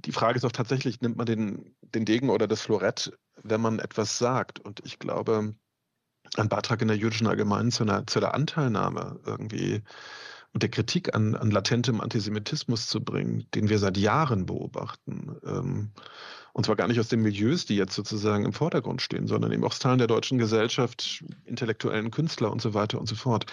[0.00, 3.78] die Frage ist auch tatsächlich, nimmt man den, den Degen oder das Florett, wenn man
[3.78, 4.60] etwas sagt?
[4.60, 5.54] Und ich glaube,
[6.36, 9.82] ein Beitrag in der jüdischen Allgemeinen zu einer, zu der Anteilnahme irgendwie
[10.52, 15.36] und der Kritik an, an latentem Antisemitismus zu bringen, den wir seit Jahren beobachten.
[15.44, 15.92] Ähm,
[16.52, 19.64] und zwar gar nicht aus den Milieus, die jetzt sozusagen im Vordergrund stehen, sondern eben
[19.64, 23.46] aus Teilen der deutschen Gesellschaft, intellektuellen Künstler und so weiter und so fort.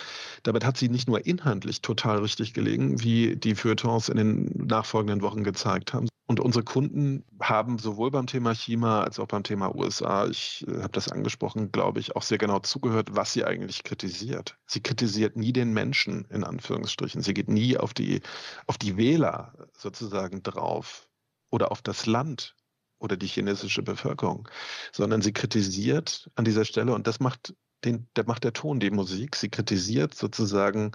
[0.43, 5.21] Damit hat sie nicht nur inhaltlich total richtig gelegen, wie die Feuilletons in den nachfolgenden
[5.21, 6.07] Wochen gezeigt haben.
[6.29, 10.81] Und unsere Kunden haben sowohl beim Thema China als auch beim Thema USA, ich äh,
[10.81, 14.57] habe das angesprochen, glaube ich, auch sehr genau zugehört, was sie eigentlich kritisiert.
[14.65, 17.21] Sie kritisiert nie den Menschen, in Anführungsstrichen.
[17.21, 18.21] Sie geht nie auf die,
[18.67, 21.07] auf die Wähler sozusagen drauf
[21.49, 22.56] oder auf das Land
[22.99, 24.47] oder die chinesische Bevölkerung,
[24.91, 28.91] sondern sie kritisiert an dieser Stelle, und das macht, den, der macht der Ton die
[28.91, 30.91] Musik, sie kritisiert sozusagen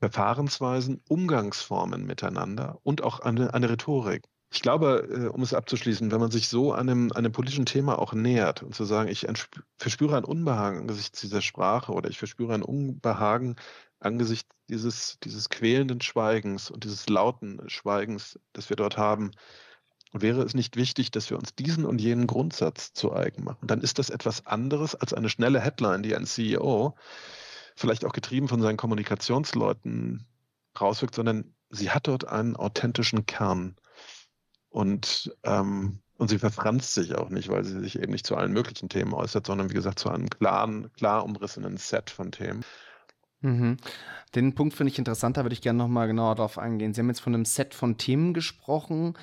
[0.00, 4.24] Verfahrensweisen, Umgangsformen miteinander und auch eine, eine Rhetorik.
[4.52, 8.14] Ich glaube, äh, um es abzuschließen, wenn man sich so einem, einem politischen Thema auch
[8.14, 9.26] nähert und zu sagen, ich
[9.78, 13.56] verspüre ein Unbehagen angesichts dieser Sprache oder ich verspüre ein Unbehagen
[14.00, 19.30] angesichts dieses, dieses quälenden Schweigens und dieses lauten Schweigens, das wir dort haben,
[20.12, 23.66] wäre es nicht wichtig, dass wir uns diesen und jenen Grundsatz zu eigen machen.
[23.66, 26.96] Dann ist das etwas anderes als eine schnelle Headline, die ein CEO,
[27.76, 30.26] vielleicht auch getrieben von seinen Kommunikationsleuten,
[30.80, 33.76] rauswirkt, sondern sie hat dort einen authentischen Kern.
[34.68, 38.52] Und, ähm, und sie verfranst sich auch nicht, weil sie sich eben nicht zu allen
[38.52, 42.64] möglichen Themen äußert, sondern wie gesagt zu einem klaren, klar umrissenen Set von Themen.
[43.40, 43.78] Mhm.
[44.34, 46.92] Den Punkt finde ich interessant, da würde ich gerne nochmal genauer darauf eingehen.
[46.92, 49.14] Sie haben jetzt von einem Set von Themen gesprochen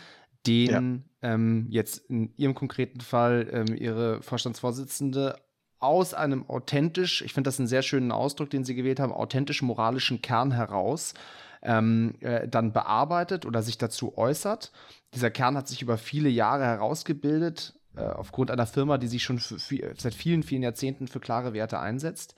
[0.47, 1.33] den ja.
[1.33, 5.35] ähm, jetzt in Ihrem konkreten Fall ähm, Ihre Vorstandsvorsitzende
[5.79, 9.61] aus einem authentisch, ich finde das einen sehr schönen Ausdruck, den Sie gewählt haben, authentisch
[9.61, 11.13] moralischen Kern heraus
[11.61, 14.71] ähm, äh, dann bearbeitet oder sich dazu äußert.
[15.13, 19.39] Dieser Kern hat sich über viele Jahre herausgebildet, äh, aufgrund einer Firma, die sich schon
[19.39, 22.35] für, seit vielen, vielen Jahrzehnten für klare Werte einsetzt.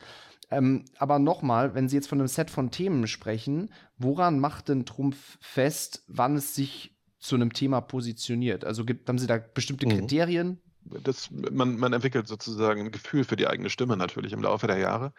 [0.52, 4.86] Ähm, aber nochmal, wenn Sie jetzt von einem Set von Themen sprechen, woran macht denn
[4.86, 8.66] Trumpf fest, wann es sich zu einem Thema positioniert?
[8.66, 9.92] Also gibt, haben Sie da bestimmte mhm.
[9.92, 10.62] Kriterien?
[10.82, 14.78] Das, man, man entwickelt sozusagen ein Gefühl für die eigene Stimme natürlich im Laufe der
[14.78, 15.14] Jahre.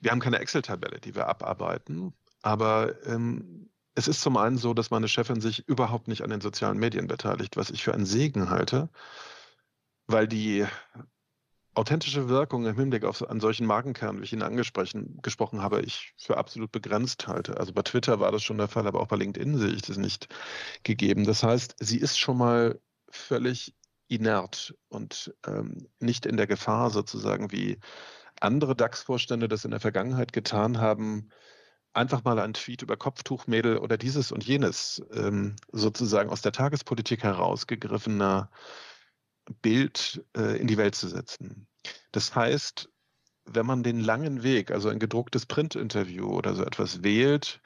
[0.00, 4.90] Wir haben keine Excel-Tabelle, die wir abarbeiten, aber ähm, es ist zum einen so, dass
[4.90, 8.50] meine Chefin sich überhaupt nicht an den sozialen Medien beteiligt, was ich für einen Segen
[8.50, 8.90] halte,
[10.06, 10.66] weil die
[11.74, 16.36] authentische Wirkung im Hinblick auf einen solchen Markenkern, wie ich ihn angesprochen habe, ich für
[16.36, 17.56] absolut begrenzt halte.
[17.58, 19.96] Also bei Twitter war das schon der Fall, aber auch bei LinkedIn sehe ich das
[19.96, 20.28] nicht
[20.82, 21.24] gegeben.
[21.24, 23.74] Das heißt, sie ist schon mal völlig
[24.08, 27.78] inert und ähm, nicht in der Gefahr sozusagen, wie
[28.40, 31.30] andere DAX-Vorstände das in der Vergangenheit getan haben,
[31.94, 37.22] einfach mal einen Tweet über Kopftuchmädel oder dieses und jenes ähm, sozusagen aus der Tagespolitik
[37.22, 38.50] herausgegriffener
[39.62, 41.66] Bild äh, in die Welt zu setzen.
[42.12, 42.88] Das heißt,
[43.46, 47.60] wenn man den langen Weg, also ein gedrucktes Printinterview oder so etwas wählt,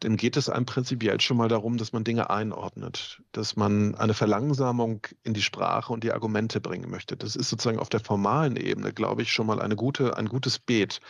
[0.00, 4.12] dann geht es einem prinzipiell schon mal darum, dass man Dinge einordnet, dass man eine
[4.12, 7.16] Verlangsamung in die Sprache und die Argumente bringen möchte.
[7.16, 10.58] Das ist sozusagen auf der formalen Ebene, glaube ich, schon mal eine gute, ein gutes
[10.58, 11.00] Beet,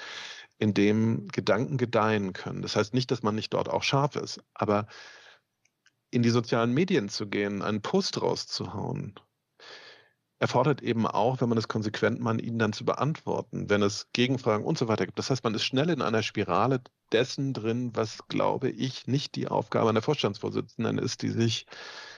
[0.59, 2.63] in dem Gedanken gedeihen können.
[2.63, 4.87] Das heißt nicht, dass man nicht dort auch scharf ist, aber
[6.11, 9.19] in die sozialen Medien zu gehen, einen Post rauszuhauen
[10.39, 14.67] erfordert eben auch, wenn man es konsequent macht, ihn dann zu beantworten, wenn es Gegenfragen
[14.67, 15.19] und so weiter gibt.
[15.19, 19.49] Das heißt, man ist schnell in einer Spirale dessen drin, was, glaube ich, nicht die
[19.49, 21.67] Aufgabe einer Vorstandsvorsitzenden ist, die sich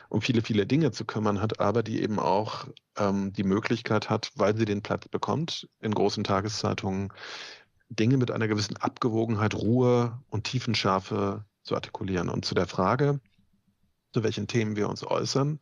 [0.09, 4.33] um viele, viele Dinge zu kümmern hat, aber die eben auch ähm, die Möglichkeit hat,
[4.35, 7.13] weil sie den Platz bekommt, in großen Tageszeitungen
[7.91, 12.29] Dinge mit einer gewissen Abgewogenheit, Ruhe und Tiefenschärfe zu artikulieren.
[12.29, 13.21] Und zu der Frage,
[14.13, 15.61] zu welchen Themen wir uns äußern,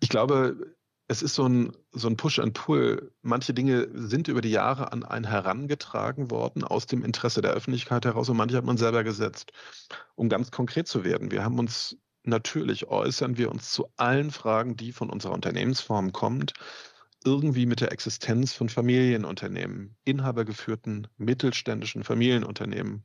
[0.00, 0.74] ich glaube,
[1.10, 3.10] es ist so ein, so ein Push and Pull.
[3.22, 8.04] Manche Dinge sind über die Jahre an einen herangetragen worden aus dem Interesse der Öffentlichkeit
[8.04, 9.50] heraus und manche hat man selber gesetzt.
[10.14, 14.76] Um ganz konkret zu werden, wir haben uns natürlich äußern wir uns zu allen Fragen,
[14.76, 16.52] die von unserer Unternehmensform kommt,
[17.24, 23.02] irgendwie mit der Existenz von Familienunternehmen, inhabergeführten mittelständischen Familienunternehmen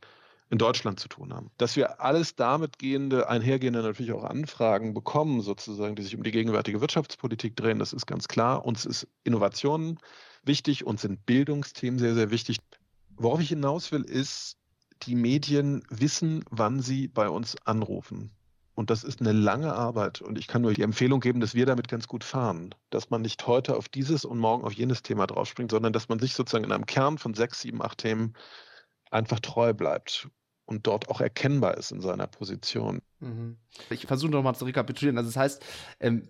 [0.49, 1.49] in Deutschland zu tun haben.
[1.57, 6.31] Dass wir alles damit gehende, einhergehende natürlich auch Anfragen bekommen, sozusagen, die sich um die
[6.31, 8.65] gegenwärtige Wirtschaftspolitik drehen, das ist ganz klar.
[8.65, 9.99] Uns ist Innovation
[10.43, 12.57] wichtig, uns sind Bildungsthemen sehr, sehr wichtig.
[13.17, 14.57] Worauf ich hinaus will, ist,
[15.03, 18.31] die Medien wissen, wann sie bei uns anrufen.
[18.75, 20.21] Und das ist eine lange Arbeit.
[20.21, 22.75] Und ich kann nur die Empfehlung geben, dass wir damit ganz gut fahren.
[22.89, 26.19] Dass man nicht heute auf dieses und morgen auf jenes Thema draufspringt, sondern dass man
[26.19, 28.33] sich sozusagen in einem Kern von sechs, sieben, acht Themen
[29.15, 30.29] einfach treu bleibt
[30.65, 33.01] und dort auch erkennbar ist in seiner Position.
[33.25, 33.57] Mhm.
[33.89, 35.17] Ich versuche nochmal zu rekapitulieren.
[35.17, 35.65] Also das heißt,
[35.99, 36.23] ähm,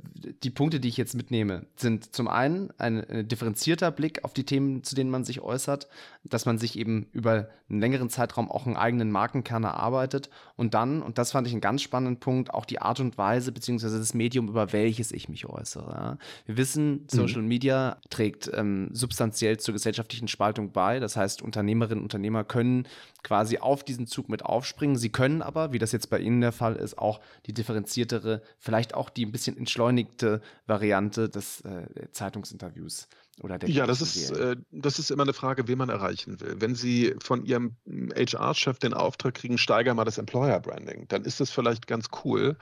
[0.43, 4.45] die Punkte, die ich jetzt mitnehme, sind zum einen ein, ein, differenzierter Blick auf die
[4.45, 5.87] Themen, zu denen man sich äußert,
[6.23, 11.01] dass man sich eben über einen längeren Zeitraum auch einen eigenen Markenkern erarbeitet und dann,
[11.01, 14.13] und das fand ich einen ganz spannenden Punkt, auch die Art und Weise beziehungsweise das
[14.13, 16.17] Medium, über welches ich mich äußere.
[16.45, 17.05] Wir wissen, mhm.
[17.09, 17.47] Social mhm.
[17.47, 20.99] Media trägt ähm, substanziell zur gesellschaftlichen Spaltung bei.
[20.99, 22.87] Das heißt, Unternehmerinnen und Unternehmer können
[23.25, 24.97] quasi auf diesen Zug mit aufspringen.
[24.97, 28.93] Sie können aber, wie das jetzt bei Ihnen der Fall ist, auch die differenziertere, vielleicht
[28.93, 33.07] auch die ein bisschen entschleunigte Variante des äh, Zeitungsinterviews
[33.41, 36.55] oder der Ja, das ist, äh, das ist immer eine Frage, wen man erreichen will.
[36.59, 37.75] Wenn Sie von Ihrem
[38.15, 42.57] HR-Chef den Auftrag kriegen, steiger mal das Employer-Branding, dann ist das vielleicht ganz cool.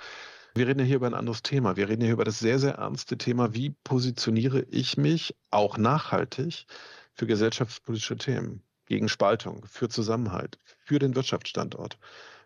[0.55, 1.75] Wir reden ja hier über ein anderes Thema.
[1.75, 6.65] Wir reden hier über das sehr, sehr ernste Thema, wie positioniere ich mich auch nachhaltig
[7.13, 11.97] für gesellschaftspolitische Themen, gegen Spaltung, für Zusammenhalt, für den Wirtschaftsstandort.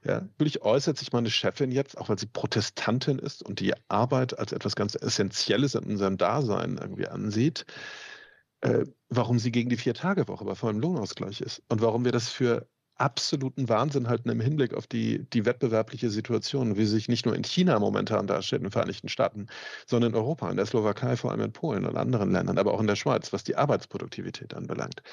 [0.07, 4.39] Ja, natürlich äußert sich meine Chefin jetzt, auch weil sie Protestantin ist und die Arbeit
[4.39, 7.65] als etwas ganz Essentielles in unserem Dasein irgendwie ansieht,
[8.61, 12.69] äh, warum sie gegen die Vier-Tage-Woche bei vollem Lohnausgleich ist und warum wir das für
[12.95, 17.35] absoluten Wahnsinn halten im Hinblick auf die, die wettbewerbliche Situation, wie sie sich nicht nur
[17.35, 19.47] in China momentan darstellt, in den Vereinigten Staaten,
[19.87, 22.79] sondern in Europa, in der Slowakei, vor allem in Polen und anderen Ländern, aber auch
[22.79, 25.03] in der Schweiz, was die Arbeitsproduktivität anbelangt.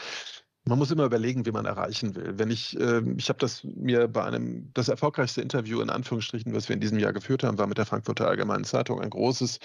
[0.66, 2.38] Man muss immer überlegen, wie man erreichen will.
[2.38, 6.68] Wenn ich, äh, ich habe das mir bei einem, das erfolgreichste Interview in Anführungsstrichen, was
[6.68, 9.58] wir in diesem Jahr geführt haben, war mit der Frankfurter Allgemeinen Zeitung ein großes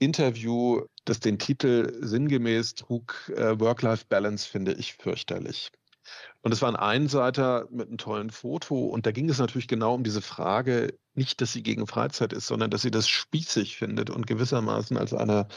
[0.00, 5.70] Interview, das den Titel sinngemäß trug, äh, Work-Life-Balance finde ich fürchterlich.
[6.42, 8.86] Und es war ein Einseiter mit einem tollen Foto.
[8.86, 12.46] Und da ging es natürlich genau um diese Frage, nicht, dass sie gegen Freizeit ist,
[12.46, 15.48] sondern dass sie das spießig findet und gewissermaßen als eine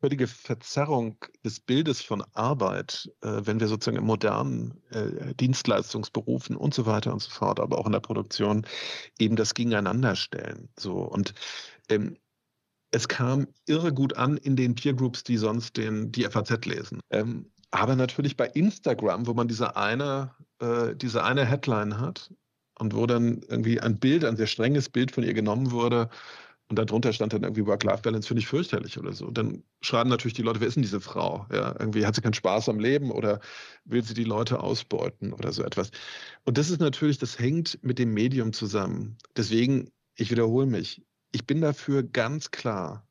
[0.00, 6.74] völlige Verzerrung des Bildes von Arbeit, äh, wenn wir sozusagen in modernen äh, Dienstleistungsberufen und
[6.74, 8.66] so weiter und so fort, aber auch in der Produktion
[9.18, 10.68] eben das gegeneinander stellen.
[10.78, 11.34] So und
[11.88, 12.16] ähm,
[12.90, 17.00] es kam irre gut an in den Peer Groups, die sonst den, die FAZ lesen.
[17.10, 22.32] Ähm, aber natürlich bei Instagram, wo man diese eine, äh, diese eine Headline hat
[22.78, 26.08] und wo dann irgendwie ein Bild, ein sehr strenges Bild von ihr genommen wurde,
[26.68, 29.26] und darunter stand dann irgendwie Work-Life-Balance finde ich fürchterlich oder so.
[29.26, 31.46] Und dann schreiben natürlich die Leute, wer ist denn diese Frau?
[31.52, 33.40] Ja, irgendwie hat sie keinen Spaß am Leben oder
[33.84, 35.90] will sie die Leute ausbeuten oder so etwas.
[36.44, 39.16] Und das ist natürlich, das hängt mit dem Medium zusammen.
[39.36, 43.06] Deswegen, ich wiederhole mich, ich bin dafür ganz klar,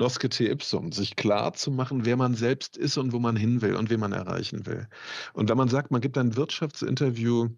[0.00, 3.76] Noscete ipsum, sich klar zu machen, wer man selbst ist und wo man hin will
[3.76, 4.88] und wen man erreichen will.
[5.34, 7.50] Und wenn man sagt, man gibt ein Wirtschaftsinterview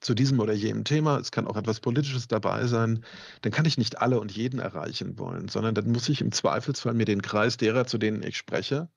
[0.00, 3.04] zu diesem oder jenem Thema, es kann auch etwas Politisches dabei sein,
[3.42, 6.94] dann kann ich nicht alle und jeden erreichen wollen, sondern dann muss ich im Zweifelsfall
[6.94, 8.88] mir den Kreis derer, zu denen ich spreche,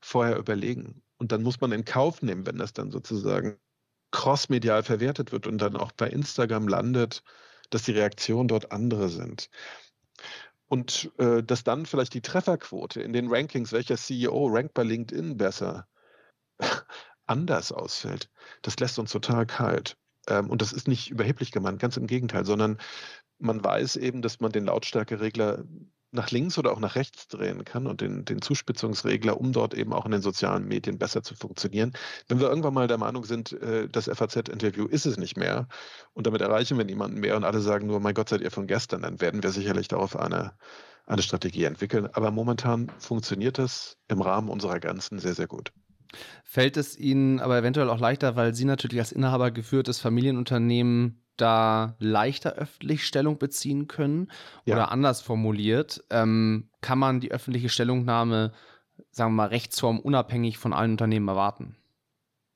[0.00, 1.02] vorher überlegen.
[1.18, 3.58] Und dann muss man in Kauf nehmen, wenn das dann sozusagen
[4.10, 7.22] crossmedial verwertet wird und dann auch bei Instagram landet,
[7.70, 9.50] dass die Reaktionen dort andere sind.
[10.66, 15.36] Und äh, dass dann vielleicht die Trefferquote in den Rankings, welcher CEO rankt bei LinkedIn
[15.36, 15.88] besser,
[17.26, 18.30] anders ausfällt.
[18.62, 19.99] Das lässt uns total kalt.
[20.30, 22.78] Ähm, und das ist nicht überheblich gemeint, ganz im Gegenteil, sondern
[23.38, 25.64] man weiß eben, dass man den Lautstärkeregler
[26.12, 29.92] nach links oder auch nach rechts drehen kann und den, den Zuspitzungsregler, um dort eben
[29.92, 31.92] auch in den sozialen Medien besser zu funktionieren.
[32.28, 35.68] Wenn wir irgendwann mal der Meinung sind, äh, das FAZ-Interview ist es nicht mehr
[36.12, 38.66] und damit erreichen wir niemanden mehr und alle sagen nur, mein Gott, seid ihr von
[38.66, 40.52] gestern, dann werden wir sicherlich darauf eine,
[41.06, 42.08] eine Strategie entwickeln.
[42.12, 45.72] Aber momentan funktioniert das im Rahmen unserer Grenzen sehr, sehr gut.
[46.44, 51.96] Fällt es Ihnen aber eventuell auch leichter, weil Sie natürlich als Inhaber geführtes Familienunternehmen da
[51.98, 54.30] leichter öffentlich Stellung beziehen können?
[54.64, 54.74] Ja.
[54.74, 58.52] Oder anders formuliert, ähm, kann man die öffentliche Stellungnahme,
[59.10, 61.76] sagen wir mal, rechtsformunabhängig von allen Unternehmen erwarten?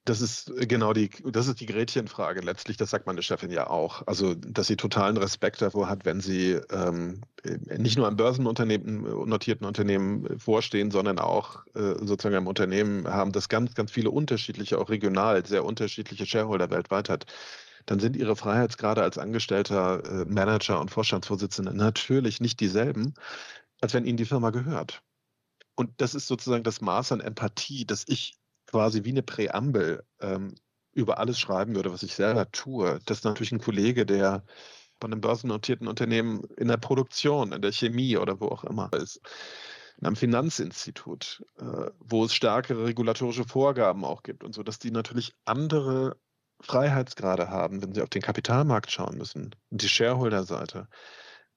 [0.04, 3.68] Das ist äh, genau die, das ist die Gretchenfrage letztlich, das sagt meine Chefin ja
[3.68, 4.06] auch.
[4.06, 9.06] Also, dass sie totalen Respekt davor hat, wenn sie ähm, äh, nicht nur einem Börsenunternehmen,
[9.06, 14.10] äh, notierten Unternehmen vorstehen, sondern auch äh, sozusagen einem Unternehmen haben, das ganz, ganz viele
[14.10, 17.26] unterschiedliche, auch regional sehr unterschiedliche Shareholder weltweit hat.
[17.86, 23.14] Dann sind ihre Freiheitsgrade als Angestellter, äh, Manager und Vorstandsvorsitzender natürlich nicht dieselben,
[23.80, 25.02] als wenn ihnen die Firma gehört.
[25.76, 28.38] Und das ist sozusagen das Maß an Empathie, das ich
[28.74, 30.56] quasi wie eine Präambel ähm,
[30.94, 32.98] über alles schreiben würde, was ich selber tue.
[33.06, 34.44] Das ist natürlich ein Kollege, der
[35.00, 39.20] von einem börsennotierten Unternehmen in der Produktion, in der Chemie oder wo auch immer ist,
[40.00, 44.90] in einem Finanzinstitut, äh, wo es stärkere regulatorische Vorgaben auch gibt und so, dass die
[44.90, 46.16] natürlich andere
[46.60, 50.88] Freiheitsgrade haben, wenn sie auf den Kapitalmarkt schauen müssen die Shareholder-Seite,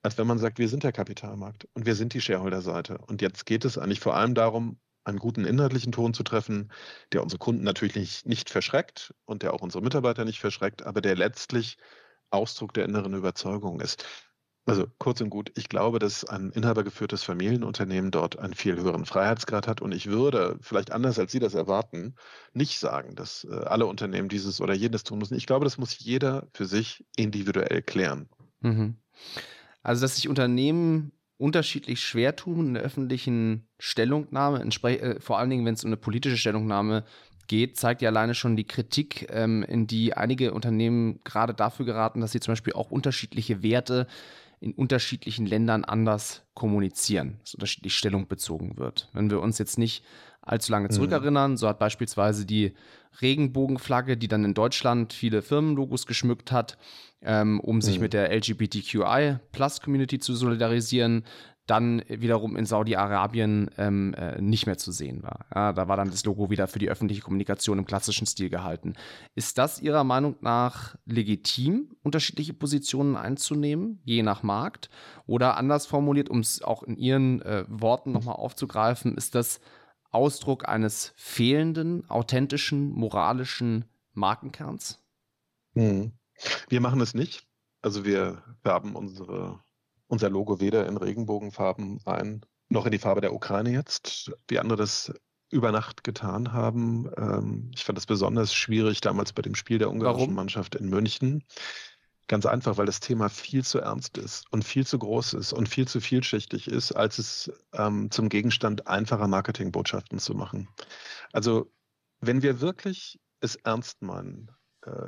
[0.04, 3.00] als wenn man sagt, wir sind der Kapitalmarkt und wir sind die Shareholder-Seite.
[3.08, 6.72] Und jetzt geht es eigentlich vor allem darum, einen guten inhaltlichen Ton zu treffen,
[7.14, 11.02] der unsere Kunden natürlich nicht, nicht verschreckt und der auch unsere Mitarbeiter nicht verschreckt, aber
[11.02, 11.78] der letztlich
[12.30, 14.06] Ausdruck der inneren Überzeugung ist.
[14.66, 19.66] Also kurz und gut, ich glaube, dass ein inhabergeführtes Familienunternehmen dort einen viel höheren Freiheitsgrad
[19.66, 22.16] hat und ich würde, vielleicht anders als Sie das erwarten,
[22.52, 25.38] nicht sagen, dass äh, alle Unternehmen dieses oder jenes tun müssen.
[25.38, 28.28] Ich glaube, das muss jeder für sich individuell klären.
[28.60, 28.98] Mhm.
[29.84, 35.66] Also, dass sich Unternehmen unterschiedlich schwer tun in der öffentlichen Stellungnahme, äh, vor allen Dingen,
[35.66, 37.04] wenn es um eine politische Stellungnahme
[37.48, 42.22] geht, zeigt ja alleine schon die Kritik, ähm, in die einige Unternehmen gerade dafür geraten,
[42.22, 44.08] dass sie zum Beispiel auch unterschiedliche Werte
[44.60, 49.10] in unterschiedlichen Ländern anders kommunizieren, dass unterschiedlich Stellung bezogen wird.
[49.14, 50.04] Wenn wir uns jetzt nicht
[50.42, 50.94] allzu lange mhm.
[50.94, 51.58] zurückerinnern, mhm.
[51.58, 52.74] so hat beispielsweise die
[53.22, 56.78] Regenbogenflagge, die dann in Deutschland viele Firmenlogos geschmückt hat,
[57.22, 58.04] ähm, um sich mhm.
[58.04, 61.24] mit der LGBTQI-Plus-Community zu solidarisieren,
[61.68, 65.46] dann wiederum in Saudi-Arabien ähm, äh, nicht mehr zu sehen war.
[65.54, 68.96] Ja, da war dann das Logo wieder für die öffentliche Kommunikation im klassischen Stil gehalten.
[69.36, 74.90] Ist das Ihrer Meinung nach legitim, unterschiedliche Positionen einzunehmen, je nach Markt?
[75.26, 79.60] Oder anders formuliert, um es auch in Ihren äh, Worten nochmal aufzugreifen, ist das
[80.10, 85.04] Ausdruck eines fehlenden, authentischen, moralischen Markenkerns?
[85.74, 86.14] Hm.
[86.70, 87.46] Wir machen es nicht.
[87.82, 89.60] Also wir färben unsere
[90.08, 94.78] unser Logo weder in Regenbogenfarben ein, noch in die Farbe der Ukraine jetzt, wie andere
[94.78, 95.14] das
[95.50, 97.10] über Nacht getan haben.
[97.18, 100.36] Ähm, ich fand das besonders schwierig damals bei dem Spiel der ungarischen Warum?
[100.36, 101.44] Mannschaft in München.
[102.28, 105.70] Ganz einfach, weil das Thema viel zu ernst ist und viel zu groß ist und
[105.70, 110.68] viel zu vielschichtig ist, als es ähm, zum Gegenstand einfacher Marketingbotschaften zu machen.
[111.32, 111.72] Also
[112.20, 114.52] wenn wir wirklich es ernst meinen,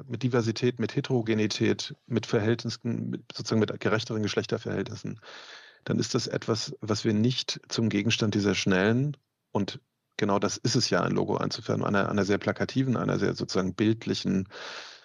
[0.07, 5.19] mit Diversität, mit Heterogenität, mit Verhältnissen, mit, sozusagen mit gerechteren Geschlechterverhältnissen,
[5.86, 9.17] dann ist das etwas, was wir nicht zum Gegenstand dieser schnellen
[9.51, 9.80] und
[10.17, 13.73] genau das ist es ja, ein Logo einzuführen, einer, einer sehr plakativen, einer sehr sozusagen
[13.73, 14.47] bildlichen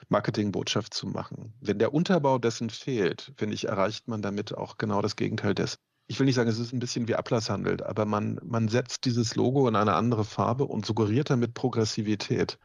[0.09, 1.55] Marketingbotschaft zu machen.
[1.61, 5.79] Wenn der Unterbau dessen fehlt, finde ich, erreicht man damit auch genau das Gegenteil dessen.
[6.07, 9.37] Ich will nicht sagen, es ist ein bisschen wie Ablasshandel, aber man, man setzt dieses
[9.37, 12.59] Logo in eine andere Farbe und suggeriert damit Progressivität.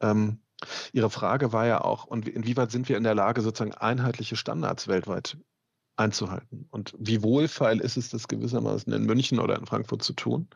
[0.00, 0.38] Ähm,
[0.92, 4.88] Ihre Frage war ja auch, und inwieweit sind wir in der Lage, sozusagen einheitliche Standards
[4.88, 5.36] weltweit
[5.96, 6.66] einzuhalten?
[6.70, 10.48] Und wie wohlfeil ist es, das gewissermaßen in München oder in Frankfurt zu tun?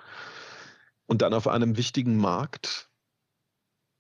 [1.06, 2.90] Und dann auf einem wichtigen Markt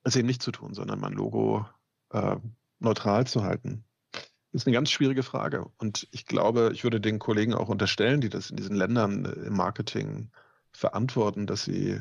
[0.04, 1.66] es eben nicht zu tun, sondern mein Logo
[2.10, 2.36] äh,
[2.78, 3.84] neutral zu halten.
[4.12, 5.70] Das ist eine ganz schwierige Frage.
[5.76, 9.46] Und ich glaube, ich würde den Kollegen auch unterstellen, die das in diesen Ländern äh,
[9.46, 10.30] im Marketing
[10.72, 12.00] verantworten, dass sie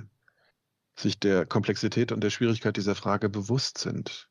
[1.00, 4.30] sich der Komplexität und der Schwierigkeit dieser Frage bewusst sind.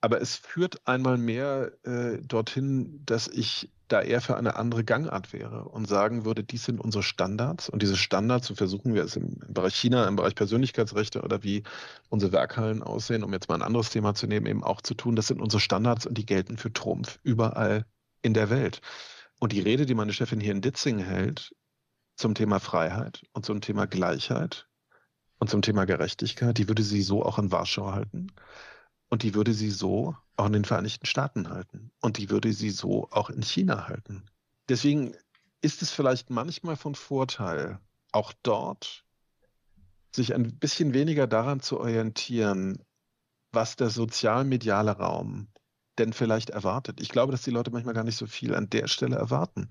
[0.00, 5.32] Aber es führt einmal mehr äh, dorthin, dass ich da eher für eine andere Gangart
[5.32, 9.16] wäre und sagen würde, dies sind unsere Standards und diese Standards, so versuchen wir es
[9.16, 11.62] im, im Bereich China, im Bereich Persönlichkeitsrechte oder wie
[12.08, 15.14] unsere Werkhallen aussehen, um jetzt mal ein anderes Thema zu nehmen, eben auch zu tun,
[15.14, 17.84] das sind unsere Standards und die gelten für Trumpf überall
[18.22, 18.80] in der Welt.
[19.38, 21.54] Und die Rede, die meine Chefin hier in Ditzing hält,
[22.16, 24.68] zum Thema Freiheit und zum Thema Gleichheit,
[25.42, 28.28] und zum Thema Gerechtigkeit, die würde sie so auch in Warschau halten.
[29.08, 31.90] Und die würde sie so auch in den Vereinigten Staaten halten.
[32.00, 34.22] Und die würde sie so auch in China halten.
[34.68, 35.16] Deswegen
[35.60, 37.80] ist es vielleicht manchmal von Vorteil,
[38.12, 39.04] auch dort
[40.12, 42.78] sich ein bisschen weniger daran zu orientieren,
[43.50, 45.48] was der sozial-mediale Raum
[45.98, 47.00] denn vielleicht erwartet.
[47.00, 49.70] Ich glaube, dass die Leute manchmal gar nicht so viel an der Stelle erwarten,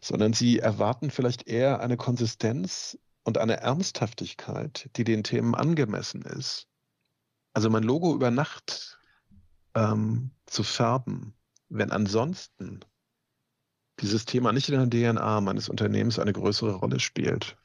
[0.00, 6.66] sondern sie erwarten vielleicht eher eine Konsistenz und eine Ernsthaftigkeit, die den Themen angemessen ist.
[7.52, 8.98] Also mein Logo über Nacht
[9.74, 11.34] ähm, zu färben,
[11.68, 12.80] wenn ansonsten
[14.00, 17.56] dieses Thema nicht in der DNA meines Unternehmens eine größere Rolle spielt.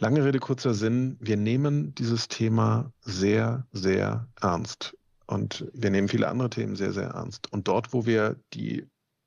[0.00, 4.96] Lange Rede, kurzer Sinn, wir nehmen dieses Thema sehr, sehr ernst.
[5.26, 7.52] Und wir nehmen viele andere Themen sehr, sehr ernst.
[7.52, 8.86] Und dort, wo wir die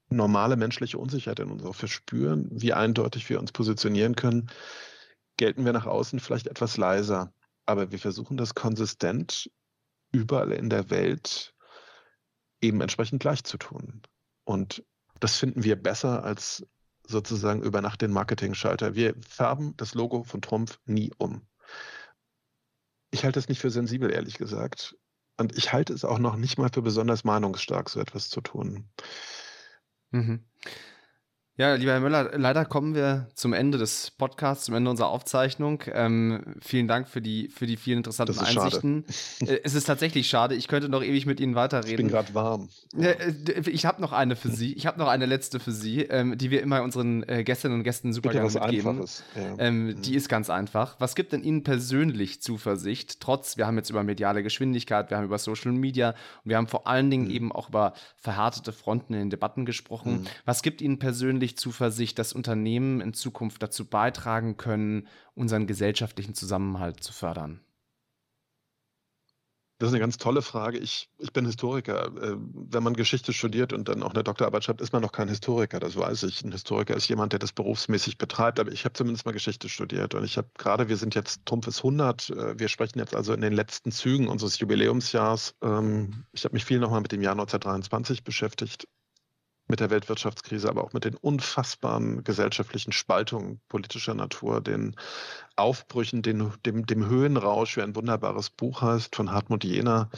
[0.09, 4.49] normale menschliche Unsicherheit in uns auch verspüren, wie eindeutig wir uns positionieren können,
[5.37, 7.33] gelten wir nach außen vielleicht etwas leiser,
[7.65, 9.51] aber wir versuchen das konsistent
[10.11, 11.53] überall in der Welt
[12.61, 14.01] eben entsprechend gleich zu tun.
[14.43, 14.83] Und
[15.19, 16.65] das finden wir besser als
[17.07, 18.95] sozusagen über Nacht den Marketing-Schalter.
[18.95, 21.45] Wir färben das Logo von Trumpf nie um.
[23.11, 24.97] Ich halte es nicht für sensibel, ehrlich gesagt.
[25.37, 28.89] Und ich halte es auch noch nicht mal für besonders mahnungsstark, so etwas zu tun.
[30.11, 30.45] Mhm.
[31.57, 35.81] Ja, lieber Herr Müller, leider kommen wir zum Ende des Podcasts, zum Ende unserer Aufzeichnung.
[35.93, 39.05] Ähm, vielen Dank für die, für die vielen interessanten Einsichten.
[39.39, 41.91] Äh, es ist tatsächlich schade, ich könnte noch ewig mit Ihnen weiterreden.
[41.91, 42.67] Ich bin gerade warm.
[42.99, 43.31] Äh,
[43.67, 44.73] ich habe noch eine für Sie.
[44.73, 47.83] Ich habe noch eine letzte für Sie, ähm, die wir immer unseren äh, Gästinnen und
[47.85, 48.89] Gästen super Bitte gerne mitgeben.
[48.89, 49.23] Einfaches.
[49.35, 49.55] Ja.
[49.59, 50.01] Ähm, mhm.
[50.01, 50.97] Die ist ganz einfach.
[50.99, 55.25] Was gibt denn Ihnen persönlich Zuversicht, trotz, wir haben jetzt über mediale Geschwindigkeit, wir haben
[55.25, 56.09] über Social Media
[56.43, 57.31] und wir haben vor allen Dingen mhm.
[57.31, 60.23] eben auch über verhärtete Fronten in den Debatten gesprochen.
[60.23, 60.27] Mhm.
[60.43, 66.33] Was gibt Ihnen persönlich persönlich Zuversicht, dass Unternehmen in Zukunft dazu beitragen können, unseren gesellschaftlichen
[66.33, 67.59] Zusammenhalt zu fördern?
[69.77, 70.77] Das ist eine ganz tolle Frage.
[70.77, 72.05] Ich, ich bin Historiker.
[72.05, 72.37] Äh,
[72.71, 75.81] wenn man Geschichte studiert und dann auch eine Doktorarbeit schreibt, ist man noch kein Historiker.
[75.81, 76.45] Das weiß ich.
[76.45, 78.59] Ein Historiker ist jemand, der das berufsmäßig betreibt.
[78.61, 80.13] Aber ich habe zumindest mal Geschichte studiert.
[80.15, 82.29] Und ich habe gerade, wir sind jetzt, Trumpf ist 100.
[82.29, 85.55] Äh, wir sprechen jetzt also in den letzten Zügen unseres Jubiläumsjahrs.
[85.61, 88.87] Ähm, ich habe mich viel nochmal mit dem Jahr 1923 beschäftigt
[89.67, 94.95] mit der Weltwirtschaftskrise, aber auch mit den unfassbaren gesellschaftlichen Spaltungen politischer Natur, den
[95.55, 100.09] Aufbrüchen, den, dem, dem Höhenrausch, wie ein wunderbares Buch heißt, von Hartmut Jehner,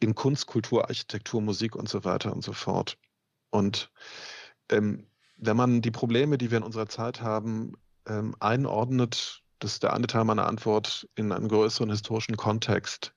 [0.00, 2.98] in Kunst, Kultur, Architektur, Musik und so weiter und so fort.
[3.50, 3.90] Und
[4.70, 7.74] ähm, wenn man die Probleme, die wir in unserer Zeit haben,
[8.06, 13.14] ähm, einordnet, das ist der eine Teil meiner Antwort, in einen größeren historischen Kontext,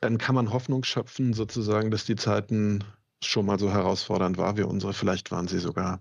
[0.00, 2.84] dann kann man Hoffnung schöpfen, sozusagen, dass die Zeiten
[3.22, 4.92] schon mal so herausfordernd war wie unsere.
[4.92, 6.00] Vielleicht waren sie sogar,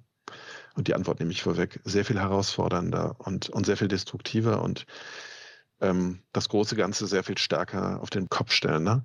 [0.76, 4.86] und die Antwort nehme ich vorweg, sehr viel herausfordernder und, und sehr viel destruktiver und
[5.82, 8.84] ähm, das große Ganze sehr viel stärker auf den Kopf stellen.
[8.84, 9.04] Ne?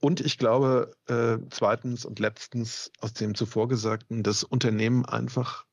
[0.00, 5.64] Und ich glaube, äh, zweitens und letztens aus dem zuvor Gesagten, dass Unternehmen einfach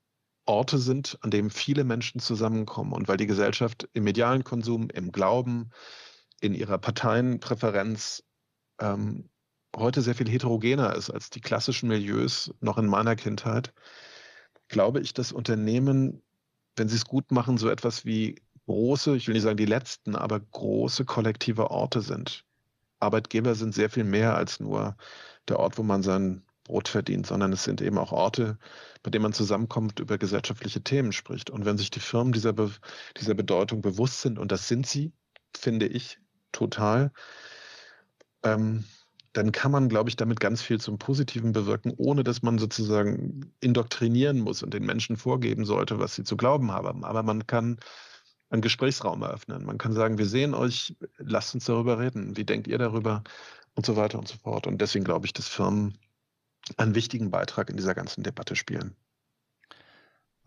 [0.46, 2.94] Orte sind, an denen viele Menschen zusammenkommen.
[2.94, 5.72] Und weil die Gesellschaft im medialen Konsum, im Glauben,
[6.40, 8.24] in ihrer Parteienpräferenz
[8.80, 9.30] ähm,
[9.76, 13.74] heute sehr viel heterogener ist als die klassischen Milieus noch in meiner Kindheit,
[14.68, 16.22] glaube ich, dass Unternehmen,
[16.76, 20.16] wenn sie es gut machen, so etwas wie große, ich will nicht sagen die letzten,
[20.16, 22.46] aber große kollektive Orte sind.
[23.00, 24.96] Arbeitgeber sind sehr viel mehr als nur
[25.48, 28.58] der Ort, wo man sein Brot verdient, sondern es sind eben auch Orte,
[29.04, 31.50] bei denen man zusammenkommt, über gesellschaftliche Themen spricht.
[31.50, 32.72] Und wenn sich die Firmen dieser, Be
[33.18, 35.12] dieser Bedeutung bewusst sind, und das sind sie,
[35.58, 36.20] finde ich,
[36.52, 37.12] total,
[38.44, 38.86] ähm,
[39.34, 43.54] dann kann man, glaube ich, damit ganz viel zum Positiven bewirken, ohne dass man sozusagen
[43.62, 47.06] indoktrinieren muss und den Menschen vorgeben sollte, was sie zu glauben haben.
[47.06, 47.80] Aber man kann
[48.50, 49.66] einen Gesprächsraum eröffnen.
[49.66, 52.36] Man kann sagen, wir sehen euch, lasst uns darüber reden.
[52.36, 53.24] Wie denkt ihr darüber?
[53.74, 54.68] Und so weiter und so fort.
[54.68, 55.98] Und deswegen glaube ich, dass Firmen
[56.76, 58.96] einen wichtigen Beitrag in dieser ganzen Debatte spielen.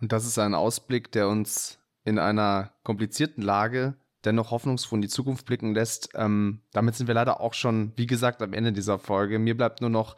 [0.01, 5.09] Und das ist ein Ausblick, der uns in einer komplizierten Lage dennoch hoffnungsfroh in die
[5.09, 6.11] Zukunft blicken lässt.
[6.14, 9.39] Ähm, damit sind wir leider auch schon, wie gesagt, am Ende dieser Folge.
[9.39, 10.16] Mir bleibt nur noch,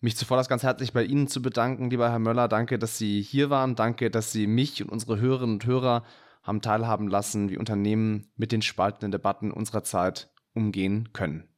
[0.00, 2.48] mich zuvor das ganz herzlich bei Ihnen zu bedanken, lieber Herr Möller.
[2.48, 3.74] Danke, dass Sie hier waren.
[3.74, 6.04] Danke, dass Sie mich und unsere Hörerinnen und Hörer
[6.42, 11.48] haben teilhaben lassen, wie Unternehmen mit den spaltenden Debatten unserer Zeit umgehen können.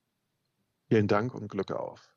[0.88, 2.14] Vielen Dank und Glück auf.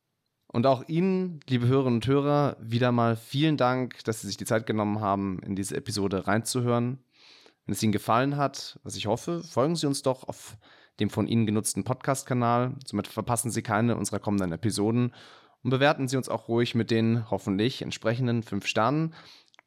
[0.48, 4.46] Und auch Ihnen, liebe Hörerinnen und Hörer, wieder mal vielen Dank, dass Sie sich die
[4.46, 7.00] Zeit genommen haben, in diese Episode reinzuhören.
[7.66, 10.58] Wenn es Ihnen gefallen hat, was ich hoffe, folgen Sie uns doch auf
[11.00, 12.76] dem von Ihnen genutzten Podcast-Kanal.
[12.86, 15.14] Somit verpassen Sie keine unserer kommenden Episoden
[15.64, 19.14] und bewerten Sie uns auch ruhig mit den hoffentlich entsprechenden fünf Sternen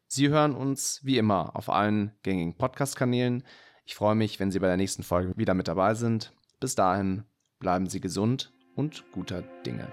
[0.07, 3.43] Sie hören uns wie immer auf allen gängigen Podcast-Kanälen.
[3.85, 6.33] Ich freue mich, wenn Sie bei der nächsten Folge wieder mit dabei sind.
[6.59, 7.23] Bis dahin,
[7.59, 9.87] bleiben Sie gesund und guter Dinge.